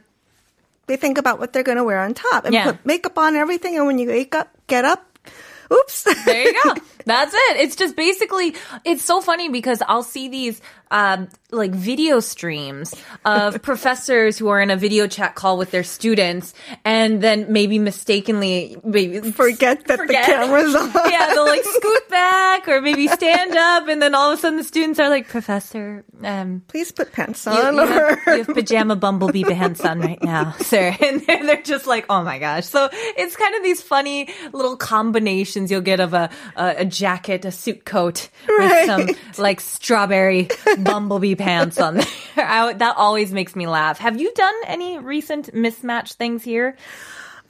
they 0.86 0.96
think 0.96 1.18
about 1.18 1.38
what 1.38 1.52
they're 1.52 1.62
going 1.62 1.78
to 1.78 1.84
wear 1.84 2.00
on 2.00 2.14
top 2.14 2.44
and 2.44 2.54
Yeah. 2.54 2.64
put 2.72 2.84
makeup 2.86 3.18
on 3.18 3.36
everything. 3.36 3.76
And 3.76 3.86
when 3.86 3.98
you 3.98 4.08
wake 4.08 4.34
up, 4.34 4.48
get 4.66 4.84
up. 4.84 5.13
Oops. 5.72 6.24
There 6.24 6.42
you 6.42 6.62
go. 6.62 6.74
That's 7.06 7.34
it. 7.34 7.56
It's 7.58 7.76
just 7.76 7.96
basically, 7.96 8.54
it's 8.84 9.04
so 9.04 9.20
funny 9.20 9.50
because 9.50 9.82
I'll 9.86 10.02
see 10.02 10.28
these 10.30 10.60
um, 10.90 11.28
like 11.50 11.72
video 11.72 12.20
streams 12.20 12.94
of 13.26 13.60
professors 13.62 14.38
who 14.38 14.48
are 14.48 14.60
in 14.60 14.70
a 14.70 14.76
video 14.76 15.06
chat 15.06 15.34
call 15.34 15.58
with 15.58 15.70
their 15.70 15.82
students 15.82 16.54
and 16.84 17.20
then 17.20 17.52
maybe 17.52 17.78
mistakenly 17.78 18.78
maybe 18.84 19.20
Forget 19.32 19.86
that 19.86 19.98
forget. 19.98 20.24
the 20.26 20.32
camera's 20.32 20.74
on. 20.74 20.90
yeah, 21.10 21.28
they'll 21.34 21.44
like 21.44 21.64
scoot 21.64 22.08
back 22.08 22.68
or 22.68 22.80
maybe 22.80 23.06
stand 23.08 23.54
up 23.54 23.88
and 23.88 24.00
then 24.00 24.14
all 24.14 24.32
of 24.32 24.38
a 24.38 24.40
sudden 24.40 24.56
the 24.56 24.64
students 24.64 24.98
are 24.98 25.10
like, 25.10 25.28
Professor, 25.28 26.04
um, 26.22 26.62
Please 26.68 26.90
put 26.90 27.12
pants 27.12 27.46
on. 27.46 27.74
you 27.74 27.80
have, 27.86 28.18
or- 28.26 28.30
you 28.36 28.44
have 28.44 28.54
pajama 28.54 28.96
bumblebee 28.96 29.44
pants 29.44 29.84
on 29.84 30.00
right 30.00 30.22
now, 30.22 30.52
sir. 30.52 30.96
And 31.02 31.20
they're, 31.26 31.44
they're 31.44 31.62
just 31.62 31.86
like, 31.86 32.06
oh 32.08 32.22
my 32.22 32.38
gosh. 32.38 32.64
So 32.64 32.88
it's 32.92 33.36
kind 33.36 33.54
of 33.56 33.62
these 33.62 33.82
funny 33.82 34.32
little 34.52 34.76
combinations 34.78 35.53
you'll 35.70 35.80
get 35.80 36.00
of 36.00 36.14
a, 36.14 36.30
a, 36.56 36.74
a 36.78 36.84
jacket, 36.84 37.44
a 37.44 37.50
suit 37.52 37.84
coat 37.84 38.28
Right. 38.48 38.88
with 38.88 39.16
some 39.36 39.42
like 39.42 39.60
strawberry 39.60 40.48
bumblebee 40.78 41.34
pants 41.34 41.78
on 41.80 41.96
there. 41.96 42.06
I, 42.36 42.72
that 42.74 42.96
always 42.96 43.32
makes 43.32 43.54
me 43.56 43.66
laugh. 43.66 43.98
Have 43.98 44.20
you 44.20 44.32
done 44.34 44.54
any 44.66 44.98
recent 44.98 45.54
mismatch 45.54 46.14
things 46.14 46.42
here? 46.42 46.76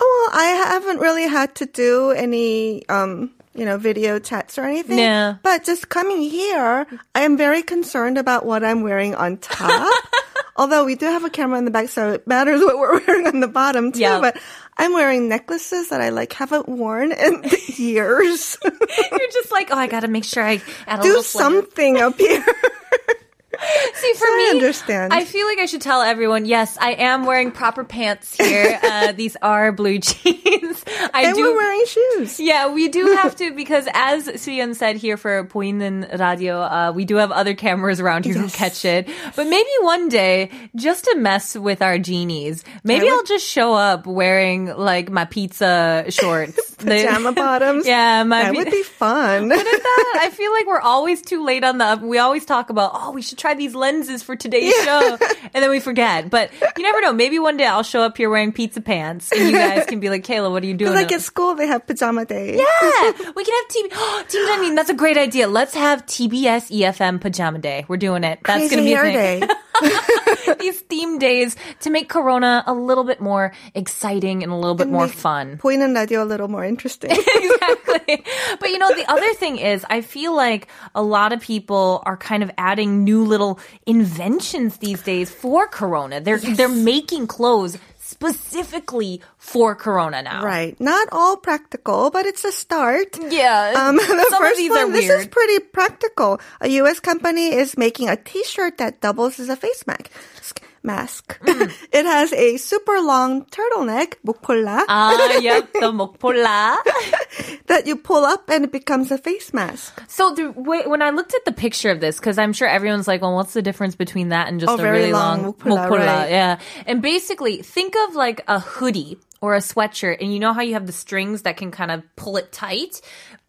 Oh, 0.01 0.29
well, 0.33 0.41
I 0.41 0.45
haven't 0.73 0.99
really 0.99 1.29
had 1.29 1.55
to 1.57 1.67
do 1.67 2.11
any, 2.11 2.87
um, 2.89 3.31
you 3.55 3.65
know, 3.65 3.79
video 3.79 4.19
chats 4.19 4.59
or 4.59 4.63
anything. 4.65 4.99
Yeah. 4.99 5.37
But 5.43 5.65
just 5.65 5.89
coming 5.89 6.21
here, 6.21 6.87
I 7.15 7.21
am 7.21 7.37
very 7.37 7.63
concerned 7.63 8.19
about 8.19 8.45
what 8.45 8.65
I'm 8.65 8.83
wearing 8.83 9.15
on 9.15 9.37
top. 9.37 9.93
Although 10.57 10.85
we 10.85 10.95
do 10.97 11.07
have 11.07 11.25
a 11.25 11.31
camera 11.31 11.59
in 11.59 11.65
the 11.65 11.71
back, 11.71 11.89
so 11.89 12.13
it 12.13 12.27
matters 12.27 12.61
what 12.65 12.77
we're 12.79 13.01
wearing 13.07 13.27
on 13.29 13.41
the 13.41 13.49
bottom 13.49 13.93
too. 13.93 14.01
Yeah. 14.01 14.21
But 14.21 14.37
I'm 14.77 14.93
wearing 14.93 15.29
necklaces 15.29 15.91
that 15.91 16.01
I 16.01 16.09
like 16.09 16.33
haven't 16.33 16.69
worn 16.69 17.13
in 17.13 17.45
years. 17.77 18.59
You're 18.65 19.31
just 19.33 19.53
like, 19.53 19.71
oh, 19.71 19.77
I 19.77 19.87
got 19.87 20.01
to 20.01 20.09
make 20.09 20.25
sure 20.25 20.43
I 20.43 20.61
add 20.87 21.01
a 21.01 21.03
do 21.03 21.23
something 21.23 22.01
up 22.01 22.19
here. 22.19 22.45
See, 23.95 24.13
for 24.15 24.27
so 24.27 24.37
me, 24.37 24.47
I 24.47 24.51
understand. 24.53 25.13
I 25.13 25.25
feel 25.25 25.47
like 25.47 25.59
I 25.59 25.67
should 25.67 25.81
tell 25.81 26.03
everyone. 26.03 26.45
Yes, 26.45 26.77
I 26.81 26.93
am 26.93 27.25
wearing 27.25 27.51
proper 27.51 27.85
pants 27.85 28.37
here. 28.37 28.81
Uh, 28.95 29.13
these 29.13 29.37
are 29.41 29.73
blue 29.73 29.99
jeans. 29.99 30.85
I 31.13 31.25
and 31.25 31.35
do, 31.35 31.43
we're 31.43 31.57
wearing 31.57 31.85
shoes. 31.87 32.39
Yeah, 32.39 32.73
we 32.73 32.89
do 32.89 33.17
have 33.17 33.35
to 33.37 33.53
because, 33.53 33.89
as 33.93 34.27
Suyeon 34.27 34.75
said 34.77 34.97
here 34.97 35.17
for 35.17 35.45
Poinen 35.45 36.19
Radio, 36.19 36.61
uh, 36.61 36.93
we 36.95 37.05
do 37.05 37.17
have 37.17 37.33
other 37.33 37.55
cameras 37.55 37.99
around 37.99 38.25
here 38.25 38.35
yes. 38.35 38.53
who 38.53 38.59
catch 38.59 38.85
it. 38.85 39.09
But 39.35 39.47
maybe 39.47 39.69
one 39.81 40.09
day, 40.09 40.51
just 40.77 41.05
to 41.05 41.17
mess 41.17 41.57
with 41.57 41.83
our 41.83 41.99
genies, 41.99 42.63
maybe 42.85 43.07
would... 43.07 43.13
I'll 43.13 43.25
just 43.25 43.47
show 43.47 43.75
up 43.75 44.07
wearing 44.07 44.67
like 44.67 45.11
my 45.11 45.25
pizza 45.25 46.05
shorts, 46.11 46.75
pajama 46.77 47.33
bottoms. 47.33 47.87
Yeah, 47.87 48.23
my 48.25 48.45
that 48.45 48.55
would 48.55 48.71
be 48.71 48.83
fun. 48.83 49.49
Wouldn't 49.49 49.83
that? 49.83 50.21
I 50.23 50.31
feel 50.31 50.53
like 50.53 50.67
we're 50.67 50.81
always 50.81 51.23
too 51.23 51.45
late 51.45 51.65
on 51.65 51.79
the. 51.79 52.01
We 52.03 52.19
always 52.19 52.45
talk 52.45 52.71
about 52.71 52.93
oh, 52.95 53.13
we 53.13 53.23
should 53.23 53.39
try 53.39 53.54
buy 53.55 53.59
these 53.59 53.75
lenses 53.75 54.23
for 54.23 54.37
today's 54.37 54.75
yeah. 54.77 54.85
show, 54.85 55.19
and 55.55 55.63
then 55.63 55.71
we 55.71 55.81
forget. 55.81 56.31
But 56.31 56.51
you 56.77 56.83
never 56.83 57.01
know. 57.01 57.13
Maybe 57.13 57.39
one 57.39 57.57
day 57.57 57.67
I'll 57.67 57.83
show 57.83 58.03
up 58.03 58.17
here 58.17 58.31
wearing 58.31 58.53
pizza 58.53 58.81
pants, 58.81 59.33
and 59.33 59.49
you 59.49 59.53
guys 59.53 59.87
can 59.87 60.01
be 60.01 60.11
like, 60.11 60.25
Kayla, 60.25 60.51
what 60.51 60.63
are 60.63 60.67
you 60.67 60.75
doing? 60.75 60.93
Like 60.93 61.13
at 61.13 61.21
school, 61.21 61.55
they 61.55 61.67
have 61.67 61.87
pajama 61.87 62.25
day. 62.25 62.57
Yeah, 62.57 63.13
we 63.37 63.45
can 63.45 63.55
have 63.55 63.69
TV. 63.71 63.93
Oh, 63.93 64.25
Team 64.29 64.75
that's 64.75 64.91
a 64.91 64.95
great 64.95 65.17
idea. 65.17 65.49
Let's 65.49 65.75
have 65.75 66.05
TBS 66.07 66.71
EFM 66.71 67.21
pajama 67.21 67.59
day. 67.59 67.85
We're 67.89 67.97
doing 67.97 68.25
it. 68.25 68.41
That's 68.45 68.69
Crazy 68.69 68.77
gonna 68.77 68.87
be 68.87 68.97
our. 68.97 69.05
Day. 69.05 69.43
these 70.59 70.81
theme 70.81 71.19
days 71.19 71.57
to 71.81 71.91
make 71.91 72.09
Corona 72.09 72.63
a 72.67 72.73
little 72.73 73.05
bit 73.05 73.21
more 73.21 73.53
exciting 73.75 74.43
and 74.43 74.53
a 74.53 74.55
little 74.55 74.75
bit 74.75 74.85
and 74.85 74.93
more 74.93 75.09
fun. 75.09 75.59
Point 75.59 75.83
and 75.83 75.97
idea 75.97 76.23
a 76.23 76.25
little 76.25 76.49
more 76.49 76.65
interesting. 76.65 77.11
exactly. 77.11 78.25
But 78.61 78.71
you 78.71 78.79
know, 78.79 78.95
the 78.95 79.11
other 79.11 79.33
thing 79.35 79.59
is, 79.59 79.85
I 79.89 80.01
feel 80.01 80.35
like 80.35 80.69
a 80.95 81.03
lot 81.03 81.33
of 81.33 81.41
people 81.41 82.03
are 82.07 82.17
kind 82.17 82.43
of 82.43 82.51
adding 82.57 83.05
new 83.05 83.25
little 83.35 83.59
inventions 83.87 84.79
these 84.79 85.03
days 85.03 85.29
for 85.43 85.67
Corona. 85.67 86.21
They're 86.21 86.39
they're 86.39 86.79
making 86.95 87.27
clothes 87.27 87.79
specifically 87.99 89.21
for 89.39 89.75
Corona 89.75 90.23
now. 90.23 90.45
Right. 90.45 90.79
Not 90.79 91.09
all 91.11 91.37
practical, 91.37 92.11
but 92.11 92.27
it's 92.27 92.45
a 92.45 92.53
start. 92.53 93.19
Yeah. 93.19 93.73
Um, 93.85 93.97
the 93.97 94.27
some 94.31 94.43
first 94.43 94.53
of 94.53 94.59
these 94.59 94.71
one, 94.71 94.91
are 94.91 94.93
this 94.93 95.11
is 95.11 95.27
pretty 95.27 95.59
practical. 95.59 96.41
A 96.61 96.69
U.S. 96.81 97.01
company 97.01 97.53
is 97.53 97.77
making 97.77 98.09
a 98.09 98.17
T-shirt 98.17 98.79
that 98.79 99.01
doubles 99.01 99.41
as 99.41 99.49
a 99.49 99.57
face 99.57 99.85
mask 99.87 100.63
Mask. 100.84 101.38
Mm. 101.44 101.72
it 101.92 102.06
has 102.06 102.32
a 102.34 102.58
super 102.58 103.00
long 103.02 103.46
turtleneck, 103.46 104.14
목폴라, 104.26 104.86
Ah, 104.88 105.38
yep, 105.40 105.74
the 105.74 105.92
mokpola. 105.92 106.78
that 107.68 107.86
you 107.86 107.96
pull 107.98 108.24
up 108.26 108.50
and 108.50 108.64
it 108.66 108.72
becomes 108.72 109.12
a 109.12 109.18
face 109.18 109.54
mask. 109.54 110.02
So 110.08 110.34
the 110.34 110.52
way, 110.52 110.84
when 110.86 111.02
I 111.02 111.10
looked 111.12 111.34
at 111.36 111.44
the 111.46 111.52
picture 111.52 111.92
of 111.92 112.00
this, 112.00 112.18
because 112.20 112.38
I'm 112.38 112.54
sure 112.54 112.68
everyone's 112.68 113.08
like, 113.08 113.22
well, 113.22 113.36
what's 113.36 113.54
the 113.54 113.62
difference 113.62 113.96
between 113.96 114.30
that 114.30 114.48
and 114.48 114.60
just 114.60 114.70
Oh, 114.72 114.76
a 114.76 114.78
very 114.78 115.00
really 115.00 115.14
long 115.14 115.44
long, 115.44 115.54
mukpula, 115.54 115.88
mukpula? 115.90 116.06
right. 116.08 116.30
Yeah. 116.32 116.60
And 116.88 117.02
basically, 117.02 117.62
think 117.62 117.96
of 118.08 118.16
like 118.16 118.42
a 118.48 118.60
hoodie 118.60 119.20
or 119.42 119.56
a 119.56 119.60
sweatshirt, 119.60 120.18
and 120.22 120.34
you 120.34 120.40
know 120.40 120.54
how 120.54 120.62
you 120.62 120.74
have 120.74 120.86
the 120.88 120.94
strings 120.96 121.44
that 121.44 121.58
can 121.58 121.72
kind 121.72 121.92
of 121.92 122.04
pull 122.16 122.38
it 122.38 122.52
tight? 122.52 123.02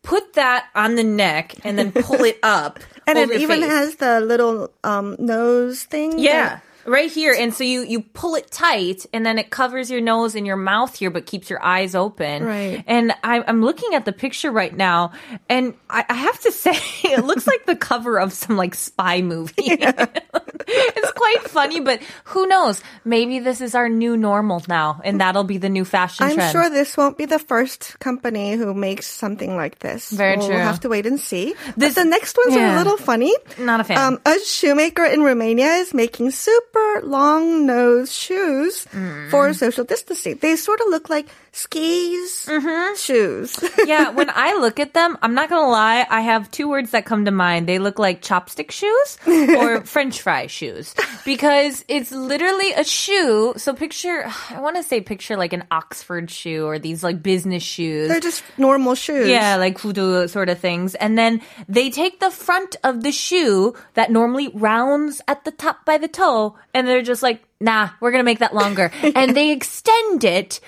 Put 0.03 0.33
that 0.35 0.65
on 0.75 0.95
the 0.95 1.05
neck 1.05 1.55
and 1.63 1.79
then 1.79 1.93
pull 1.93 2.25
it 2.25 2.39
up. 2.43 2.81
And 3.07 3.19
over 3.19 3.33
it 3.33 3.41
your 3.41 3.51
even 3.53 3.61
face. 3.61 3.71
has 3.71 3.97
the 3.97 4.21
little 4.21 4.73
um, 4.83 5.17
nose 5.19 5.83
thing. 5.85 6.19
Yeah. 6.19 6.61
Right 6.86 7.12
here. 7.12 7.36
And 7.38 7.54
so 7.54 7.64
you, 7.64 7.82
you 7.82 8.02
pull 8.02 8.36
it 8.36 8.52
tight 8.52 9.06
and 9.14 9.26
then 9.26 9.38
it 9.40 9.50
covers 9.50 9.90
your 9.90 10.02
nose 10.02 10.36
and 10.36 10.46
your 10.46 10.56
mouth 10.56 10.96
here, 10.96 11.10
but 11.10 11.26
keeps 11.26 11.50
your 11.50 11.64
eyes 11.64 11.96
open. 11.96 12.44
Right. 12.44 12.84
And 12.86 13.12
I, 13.24 13.44
I'm 13.48 13.62
looking 13.62 13.94
at 13.96 14.06
the 14.06 14.14
picture 14.14 14.52
right 14.52 14.76
now 14.76 15.12
and 15.50 15.74
I, 15.90 16.06
I 16.08 16.14
have 16.14 16.40
to 16.42 16.52
say, 16.52 16.78
it 17.04 17.26
looks 17.26 17.48
like 17.48 17.66
the 17.66 17.76
cover 17.76 18.20
of 18.20 18.34
some 18.34 18.58
like 18.58 18.76
spy 18.76 19.22
movie. 19.22 19.54
it's 20.68 21.12
quite 21.12 21.42
funny, 21.50 21.80
but 21.80 22.02
who 22.26 22.48
knows? 22.48 22.82
Maybe 23.04 23.40
this 23.40 23.62
is 23.62 23.76
our 23.76 23.90
new 23.90 24.16
normal 24.18 24.64
now 24.68 25.02
and 25.04 25.22
that'll 25.22 25.44
be 25.44 25.58
the 25.58 25.70
new 25.70 25.86
fashion 25.86 26.26
trend. 26.26 26.32
I'm 26.34 26.52
trend. 26.52 26.52
sure 26.52 26.70
this 26.70 26.98
won't 26.98 27.18
be 27.18 27.26
the 27.26 27.40
first 27.40 28.00
company 28.00 28.54
who 28.54 28.74
makes 28.74 29.08
something 29.08 29.56
like 29.56 29.80
this. 29.80 30.12
Very 30.12 30.38
we'll 30.38 30.48
true. 30.48 30.58
have 30.58 30.80
to 30.82 30.90
wait 30.90 31.06
and 31.06 31.20
see. 31.20 31.56
This- 31.78 31.96
but 31.96 32.04
the 32.04 32.10
next 32.10 32.38
ones 32.38 32.56
are 32.56 32.76
a 32.76 32.78
little 32.78 32.98
funny. 32.98 33.34
Not 33.58 33.80
a 33.80 33.84
fan. 33.84 33.98
Um, 33.98 34.20
a 34.26 34.40
shoemaker 34.40 35.06
in 35.06 35.22
Romania 35.22 35.68
is 35.76 35.94
making 35.94 36.32
super 36.76 37.08
long 37.08 37.66
nose 37.66 38.12
shoes 38.14 38.86
Mm. 38.94 39.30
for 39.32 39.54
social 39.54 39.84
distancing. 39.86 40.38
They 40.42 40.56
sort 40.56 40.80
of 40.82 40.88
look 40.90 41.10
like 41.10 41.28
skis 41.52 42.46
Mm-hmm. 42.48 42.96
shoes. 42.96 43.56
yeah, 43.88 44.10
when 44.12 44.30
I 44.30 44.54
look 44.60 44.80
at 44.80 44.94
them, 44.94 45.18
I'm 45.22 45.34
not 45.34 45.50
gonna 45.50 45.70
lie, 45.70 46.06
I 46.10 46.22
have 46.22 46.52
two 46.52 46.68
words 46.70 46.92
that 46.92 47.06
come 47.06 47.26
to 47.26 47.32
mind. 47.32 47.68
They 47.68 47.80
look 47.80 47.98
like 47.98 48.22
chopstick 48.22 48.72
shoes 48.72 49.18
or 49.58 49.82
French 49.94 50.22
fry 50.22 50.48
shoes 50.48 50.94
because 51.24 51.86
it's 51.88 52.12
literally 52.12 52.74
a 52.74 52.84
shoe. 52.84 53.54
So 53.58 53.74
picture, 53.74 54.28
I 54.50 54.60
want 54.60 54.76
to 54.76 54.84
say 54.84 55.00
picture 55.02 55.38
like 55.38 55.54
an 55.54 55.64
Oxford 55.72 56.30
shoe 56.30 56.66
or 56.66 56.78
these 56.80 57.04
like 57.04 57.24
business 57.24 57.64
shoes. 57.64 58.10
They're 58.10 58.20
just 58.20 58.44
normal 58.58 58.96
shoes. 58.96 59.28
Yeah, 59.30 59.56
like 59.56 59.78
kudu 59.80 60.28
sort 60.28 60.50
of 60.50 60.60
things. 60.60 60.96
And 60.96 61.18
then 61.18 61.42
they 61.70 61.90
take 61.90 62.20
the 62.20 62.32
front 62.32 62.76
of 62.84 63.02
the 63.04 63.12
shoe 63.12 63.74
that 63.94 64.12
normally 64.12 64.50
rounds 64.50 65.22
at 65.28 65.46
the 65.46 65.52
top 65.52 65.86
by 65.86 65.98
the 65.98 66.08
toe, 66.10 66.56
and 66.74 66.88
they're 66.88 67.02
just 67.02 67.22
like, 67.24 67.44
nah, 67.62 67.90
we're 68.02 68.12
gonna 68.12 68.24
make 68.24 68.40
that 68.40 68.54
longer. 68.56 68.92
and 69.04 69.36
they 69.36 69.52
extend 69.52 70.24
it 70.24 70.60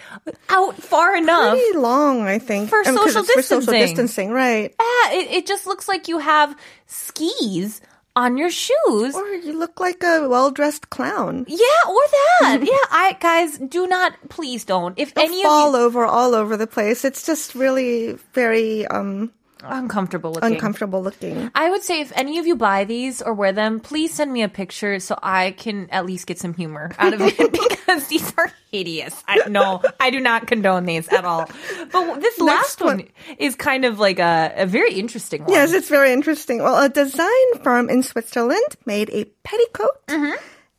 out 0.49 0.75
far 0.75 1.15
enough. 1.15 1.57
Pretty 1.57 1.77
long, 1.77 2.21
I 2.23 2.39
think. 2.39 2.69
For 2.69 2.79
Um, 2.79 2.95
'cause 2.97 3.13
social 3.13 3.21
it's 3.23 3.33
For 3.33 3.41
social 3.41 3.57
distancing. 3.73 3.79
distancing, 3.81 4.31
right. 4.31 4.75
Yeah, 4.79 5.11
it, 5.19 5.31
it 5.31 5.45
just 5.47 5.67
looks 5.67 5.87
like 5.87 6.07
you 6.07 6.19
have 6.19 6.55
skis 6.85 7.81
on 8.15 8.35
your 8.37 8.49
shoes. 8.49 9.13
Or 9.13 9.27
you 9.27 9.53
look 9.57 9.79
like 9.79 10.03
a 10.03 10.27
well-dressed 10.27 10.89
clown. 10.89 11.45
yeah, 11.47 11.57
or 11.87 12.01
that. 12.41 12.59
yeah, 12.63 12.87
I 12.91 13.15
guys 13.19 13.57
do 13.59 13.85
not 13.87 14.13
please 14.29 14.65
don't. 14.65 14.97
If 14.97 15.13
They'll 15.13 15.25
any 15.25 15.43
fall 15.43 15.75
of 15.75 15.81
you 15.81 15.85
over 15.85 16.05
all 16.05 16.33
over 16.33 16.57
the 16.57 16.65
place. 16.67 17.05
It's 17.05 17.25
just 17.25 17.53
really 17.53 18.17
very 18.33 18.87
um, 18.87 19.31
uncomfortable 19.63 20.31
looking. 20.33 20.53
uncomfortable 20.53 21.01
looking. 21.01 21.51
I 21.55 21.69
would 21.69 21.83
say 21.83 22.01
if 22.01 22.11
any 22.15 22.39
of 22.39 22.47
you 22.47 22.55
buy 22.55 22.83
these 22.83 23.21
or 23.21 23.33
wear 23.33 23.51
them, 23.51 23.79
please 23.79 24.13
send 24.13 24.31
me 24.31 24.43
a 24.43 24.49
picture 24.49 24.99
so 24.99 25.17
I 25.21 25.51
can 25.51 25.89
at 25.91 26.05
least 26.05 26.27
get 26.27 26.39
some 26.39 26.53
humor 26.53 26.91
out 26.99 27.13
of 27.13 27.21
it 27.21 27.37
because 27.51 28.07
these 28.07 28.33
are 28.37 28.51
hideous. 28.71 29.23
I 29.27 29.47
no, 29.47 29.81
I 29.99 30.09
do 30.09 30.19
not 30.19 30.47
condone 30.47 30.85
these 30.85 31.07
at 31.09 31.25
all. 31.25 31.49
But 31.91 32.19
this 32.21 32.39
last 32.39 32.81
one, 32.81 32.97
one. 32.97 33.07
is 33.37 33.55
kind 33.55 33.85
of 33.85 33.99
like 33.99 34.19
a, 34.19 34.53
a 34.57 34.65
very 34.65 34.93
interesting 34.93 35.43
one. 35.43 35.51
Yes, 35.51 35.73
it's 35.73 35.89
very 35.89 36.11
interesting. 36.13 36.61
Well, 36.61 36.83
a 36.83 36.89
design 36.89 37.59
firm 37.63 37.89
in 37.89 38.03
Switzerland 38.03 38.65
made 38.85 39.09
a 39.11 39.25
petticoat 39.43 40.05
Mm-hmm. 40.07 40.35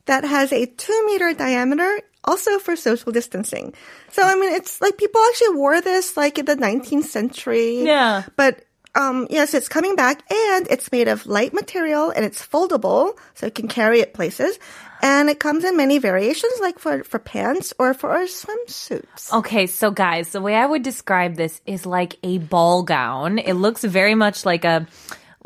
that 0.06 0.24
has 0.24 0.52
a 0.52 0.66
two 0.66 1.06
meter 1.06 1.32
diameter, 1.34 2.00
also 2.24 2.58
for 2.58 2.76
social 2.76 3.12
distancing. 3.12 3.74
So, 4.12 4.22
I 4.22 4.34
mean, 4.36 4.52
it's 4.54 4.80
like 4.80 4.96
people 4.98 5.20
actually 5.28 5.56
wore 5.56 5.80
this 5.80 6.16
like 6.16 6.38
in 6.38 6.44
the 6.46 6.56
19th 6.56 7.04
century. 7.04 7.82
Yeah. 7.84 8.24
But 8.36 8.64
um, 8.94 9.26
yes, 9.30 9.54
it's 9.54 9.68
coming 9.68 9.96
back 9.96 10.22
and 10.30 10.66
it's 10.70 10.90
made 10.92 11.08
of 11.08 11.26
light 11.26 11.52
material 11.52 12.10
and 12.10 12.24
it's 12.24 12.44
foldable, 12.44 13.16
so 13.34 13.46
you 13.46 13.52
can 13.52 13.68
carry 13.68 14.00
it 14.00 14.14
places. 14.14 14.58
And 15.00 15.30
it 15.30 15.38
comes 15.38 15.64
in 15.64 15.76
many 15.76 15.98
variations, 15.98 16.54
like 16.60 16.78
for, 16.80 17.04
for 17.04 17.20
pants 17.20 17.72
or 17.78 17.94
for 17.94 18.10
swimsuits. 18.24 19.32
Okay, 19.32 19.68
so 19.68 19.92
guys, 19.92 20.30
the 20.30 20.40
way 20.40 20.56
I 20.56 20.66
would 20.66 20.82
describe 20.82 21.36
this 21.36 21.60
is 21.66 21.86
like 21.86 22.18
a 22.24 22.38
ball 22.38 22.82
gown. 22.82 23.38
It 23.38 23.54
looks 23.54 23.84
very 23.84 24.16
much 24.16 24.44
like 24.44 24.64
a 24.64 24.86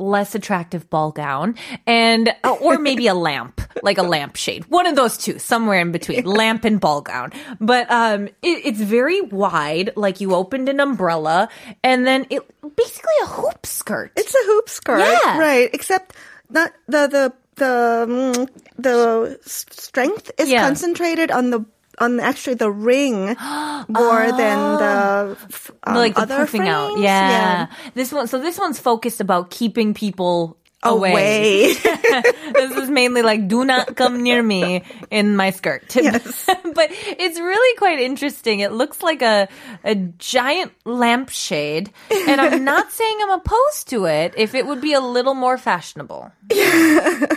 less 0.02 0.34
attractive 0.34 0.90
ball 0.90 1.12
gown 1.12 1.54
and 1.86 2.28
uh, 2.44 2.50
or 2.60 2.78
maybe 2.78 3.06
a 3.06 3.14
lamp 3.14 3.60
like 3.82 3.98
a 3.98 4.02
lampshade 4.02 4.64
one 4.66 4.86
of 4.86 4.96
those 4.96 5.16
two 5.16 5.38
somewhere 5.38 5.80
in 5.80 5.92
between 5.92 6.24
lamp 6.24 6.64
and 6.64 6.80
ball 6.80 7.00
gown 7.00 7.30
but 7.60 7.90
um 7.90 8.26
it, 8.42 8.60
it's 8.64 8.80
very 8.80 9.20
wide 9.20 9.90
like 9.96 10.20
you 10.20 10.34
opened 10.34 10.68
an 10.68 10.80
umbrella 10.80 11.48
and 11.84 12.06
then 12.06 12.26
it 12.30 12.42
basically 12.76 13.12
a 13.22 13.26
hoop 13.26 13.64
skirt 13.64 14.12
It's 14.16 14.34
a 14.34 14.44
hoop 14.46 14.68
skirt, 14.68 14.98
Yeah. 15.00 15.38
right? 15.38 15.70
Except 15.72 16.14
not 16.50 16.72
the 16.88 17.06
the 17.06 17.32
the 17.56 18.06
mm, 18.08 18.48
the 18.78 19.38
strength 19.44 20.30
is 20.38 20.48
Yeah. 20.48 20.62
concentrated 20.64 21.30
on 21.30 21.50
the 21.50 21.64
on 21.98 22.20
actually 22.20 22.54
the 22.54 22.70
ring 22.70 23.26
more 23.88 24.32
than 24.32 24.58
the 24.78 25.36
f- 25.50 25.70
um, 25.84 25.94
like 25.96 26.14
the 26.14 26.22
other 26.22 26.46
poofing 26.46 26.66
out 26.66 26.92
frames. 26.92 27.04
yeah. 27.04 27.66
this 27.94 28.12
one 28.12 28.26
so 28.26 28.38
this 28.38 28.58
one's 28.58 28.78
focused 28.78 29.20
about 29.20 29.50
keeping 29.50 29.92
people 29.94 30.56
away. 30.82 31.12
Away. 31.12 31.72
this 32.52 32.76
is 32.76 32.90
mainly 32.90 33.22
like, 33.22 33.48
do 33.48 33.64
not 33.64 33.96
come 33.96 34.22
near 34.22 34.42
me 34.42 34.82
in 35.10 35.36
my 35.36 35.50
skirt. 35.50 35.94
Yes. 36.02 36.44
but 36.46 36.88
it's 36.90 37.38
really 37.38 37.76
quite 37.78 38.00
interesting. 38.00 38.60
It 38.60 38.72
looks 38.72 39.02
like 39.02 39.22
a, 39.22 39.48
a 39.84 39.94
giant 39.94 40.72
lampshade. 40.84 41.90
And 42.10 42.40
I'm 42.40 42.64
not 42.64 42.90
saying 42.90 43.18
I'm 43.22 43.30
opposed 43.30 43.88
to 43.90 44.06
it 44.06 44.34
if 44.36 44.54
it 44.54 44.66
would 44.66 44.80
be 44.80 44.94
a 44.94 45.00
little 45.00 45.34
more 45.34 45.56
fashionable. 45.58 46.32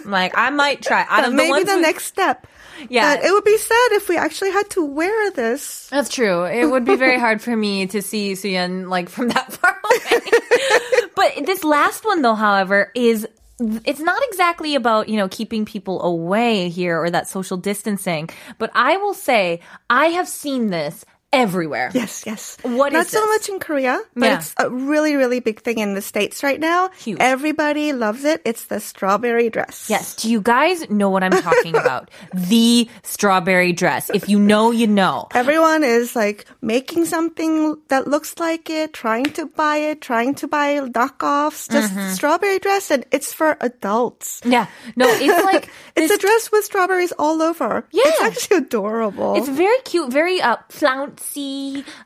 like, 0.06 0.34
I 0.38 0.50
might 0.52 0.82
try. 0.82 1.06
Out 1.08 1.26
the 1.26 1.32
Maybe 1.32 1.64
the 1.64 1.76
we- 1.76 1.82
next 1.82 2.06
step. 2.06 2.48
Yeah. 2.90 3.16
But 3.16 3.24
it 3.26 3.32
would 3.32 3.46
be 3.46 3.58
sad 3.58 3.92
if 3.94 4.10
we 4.10 4.18
actually 4.18 4.52
had 4.52 4.70
to 4.72 4.84
wear 4.84 5.32
this. 5.32 5.88
That's 5.90 6.10
true. 6.10 6.44
It 6.44 6.66
would 6.66 6.84
be 6.84 6.96
very 6.98 7.18
hard 7.18 7.42
for 7.42 7.56
me 7.56 7.88
to 7.88 8.02
see 8.02 8.34
Suyeon 8.34 8.90
like 8.90 9.08
from 9.08 9.30
that 9.30 9.54
far 9.54 9.80
away. 9.82 11.05
But 11.16 11.46
this 11.46 11.64
last 11.64 12.06
one 12.06 12.22
though, 12.22 12.36
however, 12.36 12.92
is 12.96 13.28
it's 13.60 14.02
not 14.02 14.22
exactly 14.28 14.76
about, 14.76 15.08
you 15.08 15.16
know, 15.16 15.30
keeping 15.30 15.64
people 15.64 16.02
away 16.02 16.68
here 16.70 17.02
or 17.02 17.10
that 17.10 17.28
social 17.28 17.56
distancing, 17.58 18.30
but 18.58 18.70
I 18.76 18.98
will 18.98 19.14
say 19.14 19.62
I 19.90 20.08
have 20.08 20.28
seen 20.28 20.70
this 20.72 21.06
everywhere. 21.36 21.92
Yes, 21.94 22.24
yes. 22.26 22.58
What 22.64 22.94
Not 22.94 23.08
so 23.08 23.26
much 23.28 23.50
in 23.50 23.60
Korea, 23.60 24.02
but 24.16 24.26
Yeah. 24.26 24.38
it's 24.38 24.54
a 24.58 24.70
really, 24.70 25.16
really 25.16 25.40
big 25.40 25.62
thing 25.62 25.80
in 25.80 25.94
the 25.94 26.02
States 26.02 26.44
right 26.44 26.60
now. 26.60 26.90
Huge. 26.98 27.18
Everybody 27.20 27.94
loves 27.94 28.24
it. 28.24 28.42
It's 28.46 28.66
the 28.66 28.80
strawberry 28.80 29.50
dress. 29.50 29.90
Yes. 29.90 30.16
Do 30.16 30.30
you 30.32 30.42
guys 30.42 30.90
know 30.90 31.10
what 31.10 31.24
I'm 31.24 31.32
talking 31.32 31.76
about? 31.86 32.10
the 32.34 32.88
strawberry 33.04 33.74
dress. 33.74 34.10
If 34.14 34.30
you 34.30 34.40
know, 34.40 34.72
you 34.72 34.88
know. 34.88 35.28
Everyone 35.34 35.84
is 35.84 36.16
like 36.16 36.46
making 36.62 37.06
something 37.06 37.78
that 37.90 38.08
looks 38.08 38.38
like 38.40 38.70
it, 38.70 38.94
trying 38.94 39.26
to 39.40 39.46
buy 39.48 39.78
it, 39.78 40.02
trying 40.02 40.36
to 40.36 40.48
buy 40.48 40.80
knockoffs, 40.80 41.70
just 41.72 41.94
Mm-hmm. 41.94 42.14
strawberry 42.14 42.60
dress, 42.60 42.90
and 42.92 43.06
it's 43.12 43.32
for 43.34 43.58
adults. 43.62 44.42
Yeah. 44.44 44.68
No, 44.96 45.06
it's 45.08 45.44
like 45.54 45.70
It's 45.96 46.12
a 46.14 46.18
dress 46.18 46.52
with 46.52 46.66
strawberries 46.66 47.14
all 47.20 47.42
over. 47.42 47.88
Yeah. 47.92 48.04
It's 48.06 48.22
actually 48.22 48.58
adorable. 48.68 49.36
It's 49.36 49.50
very 49.50 49.78
cute, 49.86 50.12
very 50.12 50.42
uh 50.42 50.58
flouncy. 50.70 51.25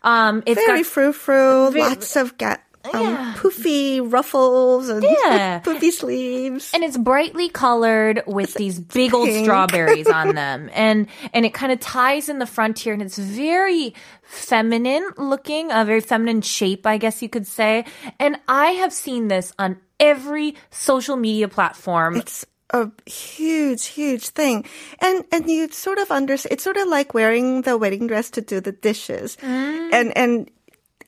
Um, 0.04 0.44
it's 0.46 0.60
very 0.66 0.80
got 0.84 0.86
frou 0.88 1.14
frou, 1.14 1.70
lots 1.72 2.16
of 2.16 2.38
ga- 2.38 2.58
um, 2.94 3.02
Yeah. 3.02 3.34
poofy 3.38 4.00
ruffles 4.02 4.88
and 4.90 5.04
Yeah. 5.26 5.60
poofy 5.60 5.92
sleeves. 5.92 6.72
and 6.74 6.84
it's 6.84 6.98
brightly 6.98 7.50
colored 7.50 8.24
with 8.26 8.54
these 8.54 8.80
big 8.80 9.14
old 9.14 9.30
strawberries 9.30 10.08
on 10.08 10.34
them 10.42 10.70
and 10.74 11.08
and 11.34 11.46
it 11.46 11.54
kind 11.54 11.72
of 11.74 11.80
ties 11.82 12.30
in 12.30 12.40
the 12.40 12.46
front 12.48 12.80
here 12.80 12.94
and 12.94 13.02
it's 13.02 13.18
very 13.18 13.94
feminine 14.24 15.06
looking 15.18 15.72
a 15.72 15.84
very 15.84 16.00
feminine 16.00 16.42
shape 16.42 16.86
i 16.88 16.98
guess 16.98 17.22
you 17.22 17.28
could 17.28 17.46
say 17.46 17.84
and 18.20 18.38
i 18.48 18.68
have 18.72 18.94
seen 18.94 19.28
this 19.28 19.52
on 19.60 19.76
every 20.00 20.56
social 20.72 21.18
media 21.18 21.48
platform 21.50 22.16
It's 22.16 22.46
a 22.72 22.92
huge, 23.06 23.86
huge 23.86 24.30
thing. 24.30 24.66
And 25.00 25.26
and 25.32 25.50
you 25.50 25.70
sort 25.70 25.98
of 26.00 26.12
understand 26.12 26.54
it's 26.54 26.64
sort 26.64 26.78
of 26.78 26.88
like 26.88 27.14
wearing 27.14 27.64
the 27.64 27.78
wedding 27.78 28.08
dress 28.08 28.30
to 28.32 28.42
do 28.42 28.60
the 28.60 28.72
dishes. 28.72 29.38
Mm. 29.42 29.94
And 29.94 30.18
and 30.18 30.52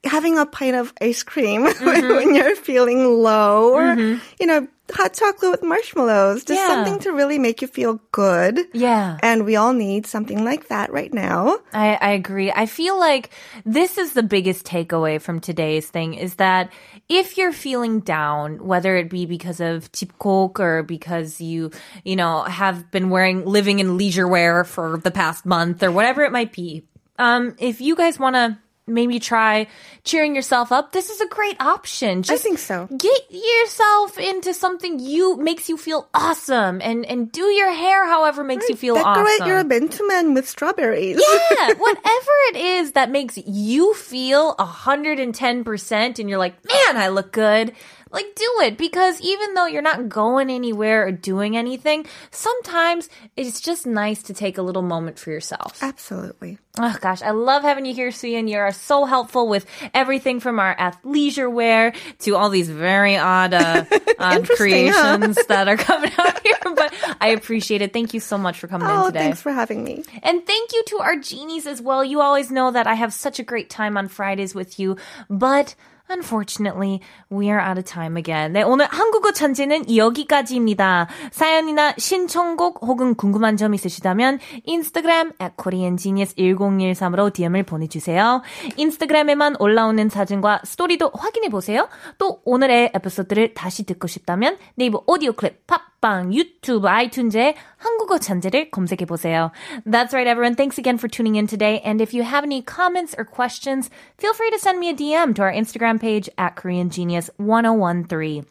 having 0.04 0.38
a 0.40 0.46
pint 0.46 0.76
of 0.76 0.94
ice 1.02 1.24
cream 1.24 1.66
Mm-hmm. 1.68 2.16
when 2.16 2.36
you're 2.36 2.56
feeling 2.56 3.06
low 3.22 3.74
or 3.74 3.96
you 4.40 4.46
know, 4.48 4.68
hot 4.92 5.14
chocolate 5.14 5.52
with 5.52 5.64
marshmallows. 5.64 6.44
Just 6.44 6.60
Yeah. 6.60 6.68
something 6.68 7.00
to 7.00 7.12
really 7.14 7.38
make 7.40 7.62
you 7.62 7.68
feel 7.68 8.02
good. 8.12 8.60
yeah 8.74 9.18
And 9.24 9.46
we 9.46 9.56
all 9.56 9.74
need 9.74 10.06
something 10.08 10.44
like 10.44 10.68
that 10.68 10.92
right 10.92 11.14
now. 11.14 11.60
I, 11.72 11.96
I 12.02 12.10
agree. 12.12 12.52
I 12.52 12.66
feel 12.66 13.00
like 13.00 13.30
this 13.64 13.98
is 13.98 14.14
the 14.14 14.24
biggest 14.24 14.66
takeaway 14.66 15.22
from 15.22 15.40
today's 15.40 15.88
thing 15.88 16.16
is 16.16 16.36
that 16.36 16.72
if 17.08 17.38
you're 17.38 17.54
feeling 17.54 18.00
down, 18.02 18.66
whether 18.66 18.96
it 18.98 19.10
be 19.10 19.26
because 19.26 19.60
of 19.62 19.92
집콕 19.92 20.60
or 20.60 20.84
because 20.84 21.40
you, 21.40 21.72
you 22.04 22.16
know, 22.16 22.42
have 22.44 22.90
been 22.92 23.10
wearing, 23.10 23.46
living 23.46 23.80
in 23.80 23.98
leisure 23.98 24.28
wear 24.28 24.64
for 24.66 24.98
the 24.98 25.12
past 25.12 25.46
month 25.46 25.84
or 25.84 25.92
whatever 25.92 26.24
it 26.24 26.32
might 26.32 26.52
be, 26.52 26.84
um, 27.20 27.56
if 27.60 27.80
you 27.82 27.96
guys 27.96 28.18
want 28.20 28.36
to 28.36 28.58
maybe 28.88 29.20
try 29.20 29.68
cheering 30.04 30.36
yourself 30.36 30.72
up, 30.72 30.92
this 30.92 31.10
is 31.10 31.22
a 31.22 31.28
great 31.28 31.60
option. 31.62 32.24
I 32.30 32.38
think 32.38 32.60
so. 32.60 32.88
Get 32.96 33.22
yourself 33.30 34.18
into 34.18 34.54
something 34.54 35.00
you 35.00 35.38
makes 35.38 35.70
you 35.70 35.78
feel 35.78 36.10
awesome 36.14 36.82
and 36.82 37.06
and 37.06 37.32
do 37.32 37.44
your 37.46 37.72
hair 37.72 38.08
however 38.08 38.44
makes 38.44 38.68
you 38.70 38.76
feel 38.76 38.96
Decorate 38.96 39.18
awesome. 39.18 39.48
Decorate 39.48 39.48
your 39.48 39.64
Bentumen 39.64 40.34
with 40.34 40.48
strawberries. 40.48 41.22
Yeah, 41.22 41.68
whatever 41.78 42.32
it 42.50 42.56
is 42.56 42.92
that 42.94 43.10
makes 43.10 43.38
you 43.38 43.94
feel 43.94 44.56
110% 44.56 46.20
and 46.20 46.30
you're 46.30 46.40
like, 46.40 46.56
man, 46.66 46.98
I 46.98 47.10
look 47.10 47.32
good. 47.32 47.74
Like, 48.12 48.36
do 48.36 48.52
it 48.64 48.78
because 48.78 49.20
even 49.22 49.54
though 49.54 49.66
you're 49.68 49.82
not 49.82 50.10
going 50.10 50.50
anywhere 50.50 51.06
or 51.08 51.12
doing 51.12 51.56
anything, 51.56 52.06
sometimes 52.32 53.10
it's 53.38 53.62
just 53.62 53.86
nice 53.86 54.24
to 54.24 54.34
take 54.34 54.58
a 54.58 54.62
little 54.62 54.82
moment 54.82 55.18
for 55.20 55.32
yourself. 55.32 55.82
Absolutely. 55.82 56.58
Oh 56.80 56.96
gosh, 57.02 57.22
I 57.22 57.32
love 57.32 57.64
having 57.64 57.86
you 57.86 57.94
here, 57.94 58.10
Suyeon. 58.10 58.50
You 58.50 58.58
are 58.58 58.72
so 58.72 59.06
helpful 59.06 59.48
with 59.48 59.66
everything 59.94 60.40
from 60.40 60.58
our 60.60 60.76
athleisure 60.76 61.52
wear 61.52 61.94
to 62.20 62.36
all 62.36 62.50
these 62.50 62.70
very 62.70 63.18
odd, 63.18 63.54
uh, 63.54 63.84
odd 64.20 64.36
Interesting, 64.40 64.88
huh? 64.92 65.18
creations 65.18 65.46
that 65.48 65.68
are 65.68 65.76
coming 65.78 66.12
out 66.18 66.42
here. 66.46 66.56
But 66.76 66.94
I 67.20 67.30
appreciate 67.30 67.82
it. 67.82 67.92
Thank 67.92 68.14
you 68.14 68.20
so 68.22 68.38
much 68.38 68.58
for 68.60 68.68
coming 68.68 68.90
in 68.90 68.96
Oh, 68.96 69.08
today. 69.08 69.20
thanks 69.20 69.42
for 69.42 69.52
having 69.52 69.84
me. 69.84 70.04
And 70.24 70.46
thank 70.48 70.72
you 70.74 70.84
to 70.88 71.00
our 71.00 71.18
genies 71.18 71.68
as 71.68 71.82
well. 71.82 72.04
You 72.06 72.22
always 72.22 72.50
know 72.52 72.72
that 72.72 72.88
I 72.88 72.94
have 72.94 73.14
such 73.14 73.40
a 73.40 73.44
great 73.44 73.70
time 73.70 73.98
on 73.98 74.08
Fridays 74.08 74.56
with 74.56 74.80
you, 74.80 74.96
but 75.30 75.76
Unfortunately, 76.10 77.00
we 77.32 77.50
are 77.50 77.60
out 77.60 77.80
of 77.80 77.86
time 77.86 78.18
again. 78.18 78.54
네, 78.54 78.64
오늘 78.64 78.86
한국어 78.90 79.32
천재는 79.32 79.96
여기까지입니다. 79.96 81.08
사연이나 81.32 81.94
신청곡 81.98 82.80
혹은 82.82 83.16
궁금한 83.16 83.58
점 83.58 83.74
있으시다면 83.74 84.40
인스타그램 84.66 85.32
at 85.42 85.56
koreangenius1013으로 85.58 87.34
DM을 87.34 87.64
보내주세요. 87.64 88.42
인스타그램에만 88.78 89.56
올라오는 89.60 90.10
사진과 90.10 90.62
스토리도 90.66 91.12
확인해보세요. 91.14 91.88
또 92.18 92.42
오늘의 92.46 92.92
에피소드를 92.96 93.54
다시 93.54 93.86
듣고 93.86 94.08
싶다면 94.08 94.58
네이버 94.76 95.04
오디오 95.08 95.34
클립, 95.34 95.66
팝빵, 95.68 96.34
유튜브, 96.34 96.88
아이튠즈에 96.88 97.56
한국어 97.81 98.19
천재를 98.19 98.71
검색해보세요. 98.71 99.51
That's 99.85 100.13
right, 100.13 100.27
everyone. 100.27 100.55
Thanks 100.55 100.79
again 100.79 100.99
for 100.99 101.09
tuning 101.09 101.37
in 101.37 101.47
today. 101.47 101.81
And 101.85 102.01
if 102.01 102.15
you 102.15 102.23
have 102.23 102.45
any 102.45 102.63
comments 102.63 103.15
or 103.17 103.25
questions, 103.25 103.91
feel 104.19 104.35
free 104.35 104.51
to 104.51 104.59
send 104.59 104.79
me 104.79 104.91
a 104.91 104.95
DM 104.95 105.35
to 105.37 105.43
our 105.43 105.53
Instagram 105.53 106.01
page 106.01 106.29
at 106.39 106.57
Korean 106.57 106.91
Genius 106.91 107.31
1013. 107.37 108.47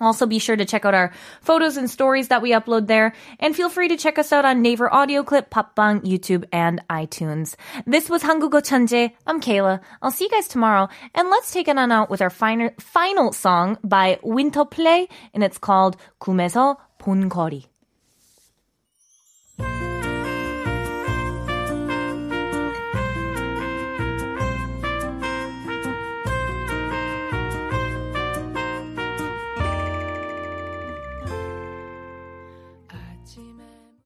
Also, 0.00 0.26
be 0.26 0.38
sure 0.38 0.56
to 0.56 0.64
check 0.64 0.84
out 0.84 0.94
our 0.94 1.12
photos 1.40 1.76
and 1.76 1.90
stories 1.90 2.28
that 2.28 2.42
we 2.42 2.52
upload 2.52 2.86
there. 2.86 3.12
And 3.40 3.54
feel 3.54 3.68
free 3.68 3.88
to 3.88 3.96
check 3.96 4.18
us 4.18 4.32
out 4.32 4.44
on 4.44 4.62
Naver 4.62 4.92
Audio 4.92 5.22
Clip, 5.22 5.50
Popbang, 5.50 6.02
YouTube, 6.04 6.44
and 6.52 6.82
iTunes. 6.88 7.56
This 7.86 8.08
was 8.08 8.22
한국어 8.22 8.62
천재. 8.62 9.12
I'm 9.26 9.40
Kayla. 9.40 9.80
I'll 10.02 10.10
see 10.10 10.24
you 10.24 10.30
guys 10.30 10.48
tomorrow. 10.48 10.88
And 11.14 11.30
let's 11.30 11.52
take 11.52 11.68
it 11.68 11.78
on 11.78 11.92
out 11.92 12.10
with 12.10 12.22
our 12.22 12.30
final, 12.30 12.70
final 12.78 13.32
song 13.32 13.78
by 13.82 14.18
Winterplay, 14.22 15.08
and 15.34 15.42
it's 15.42 15.58
called 15.58 15.96
꿈에서 16.20 16.76
본 16.98 17.28
거리. 17.28 17.66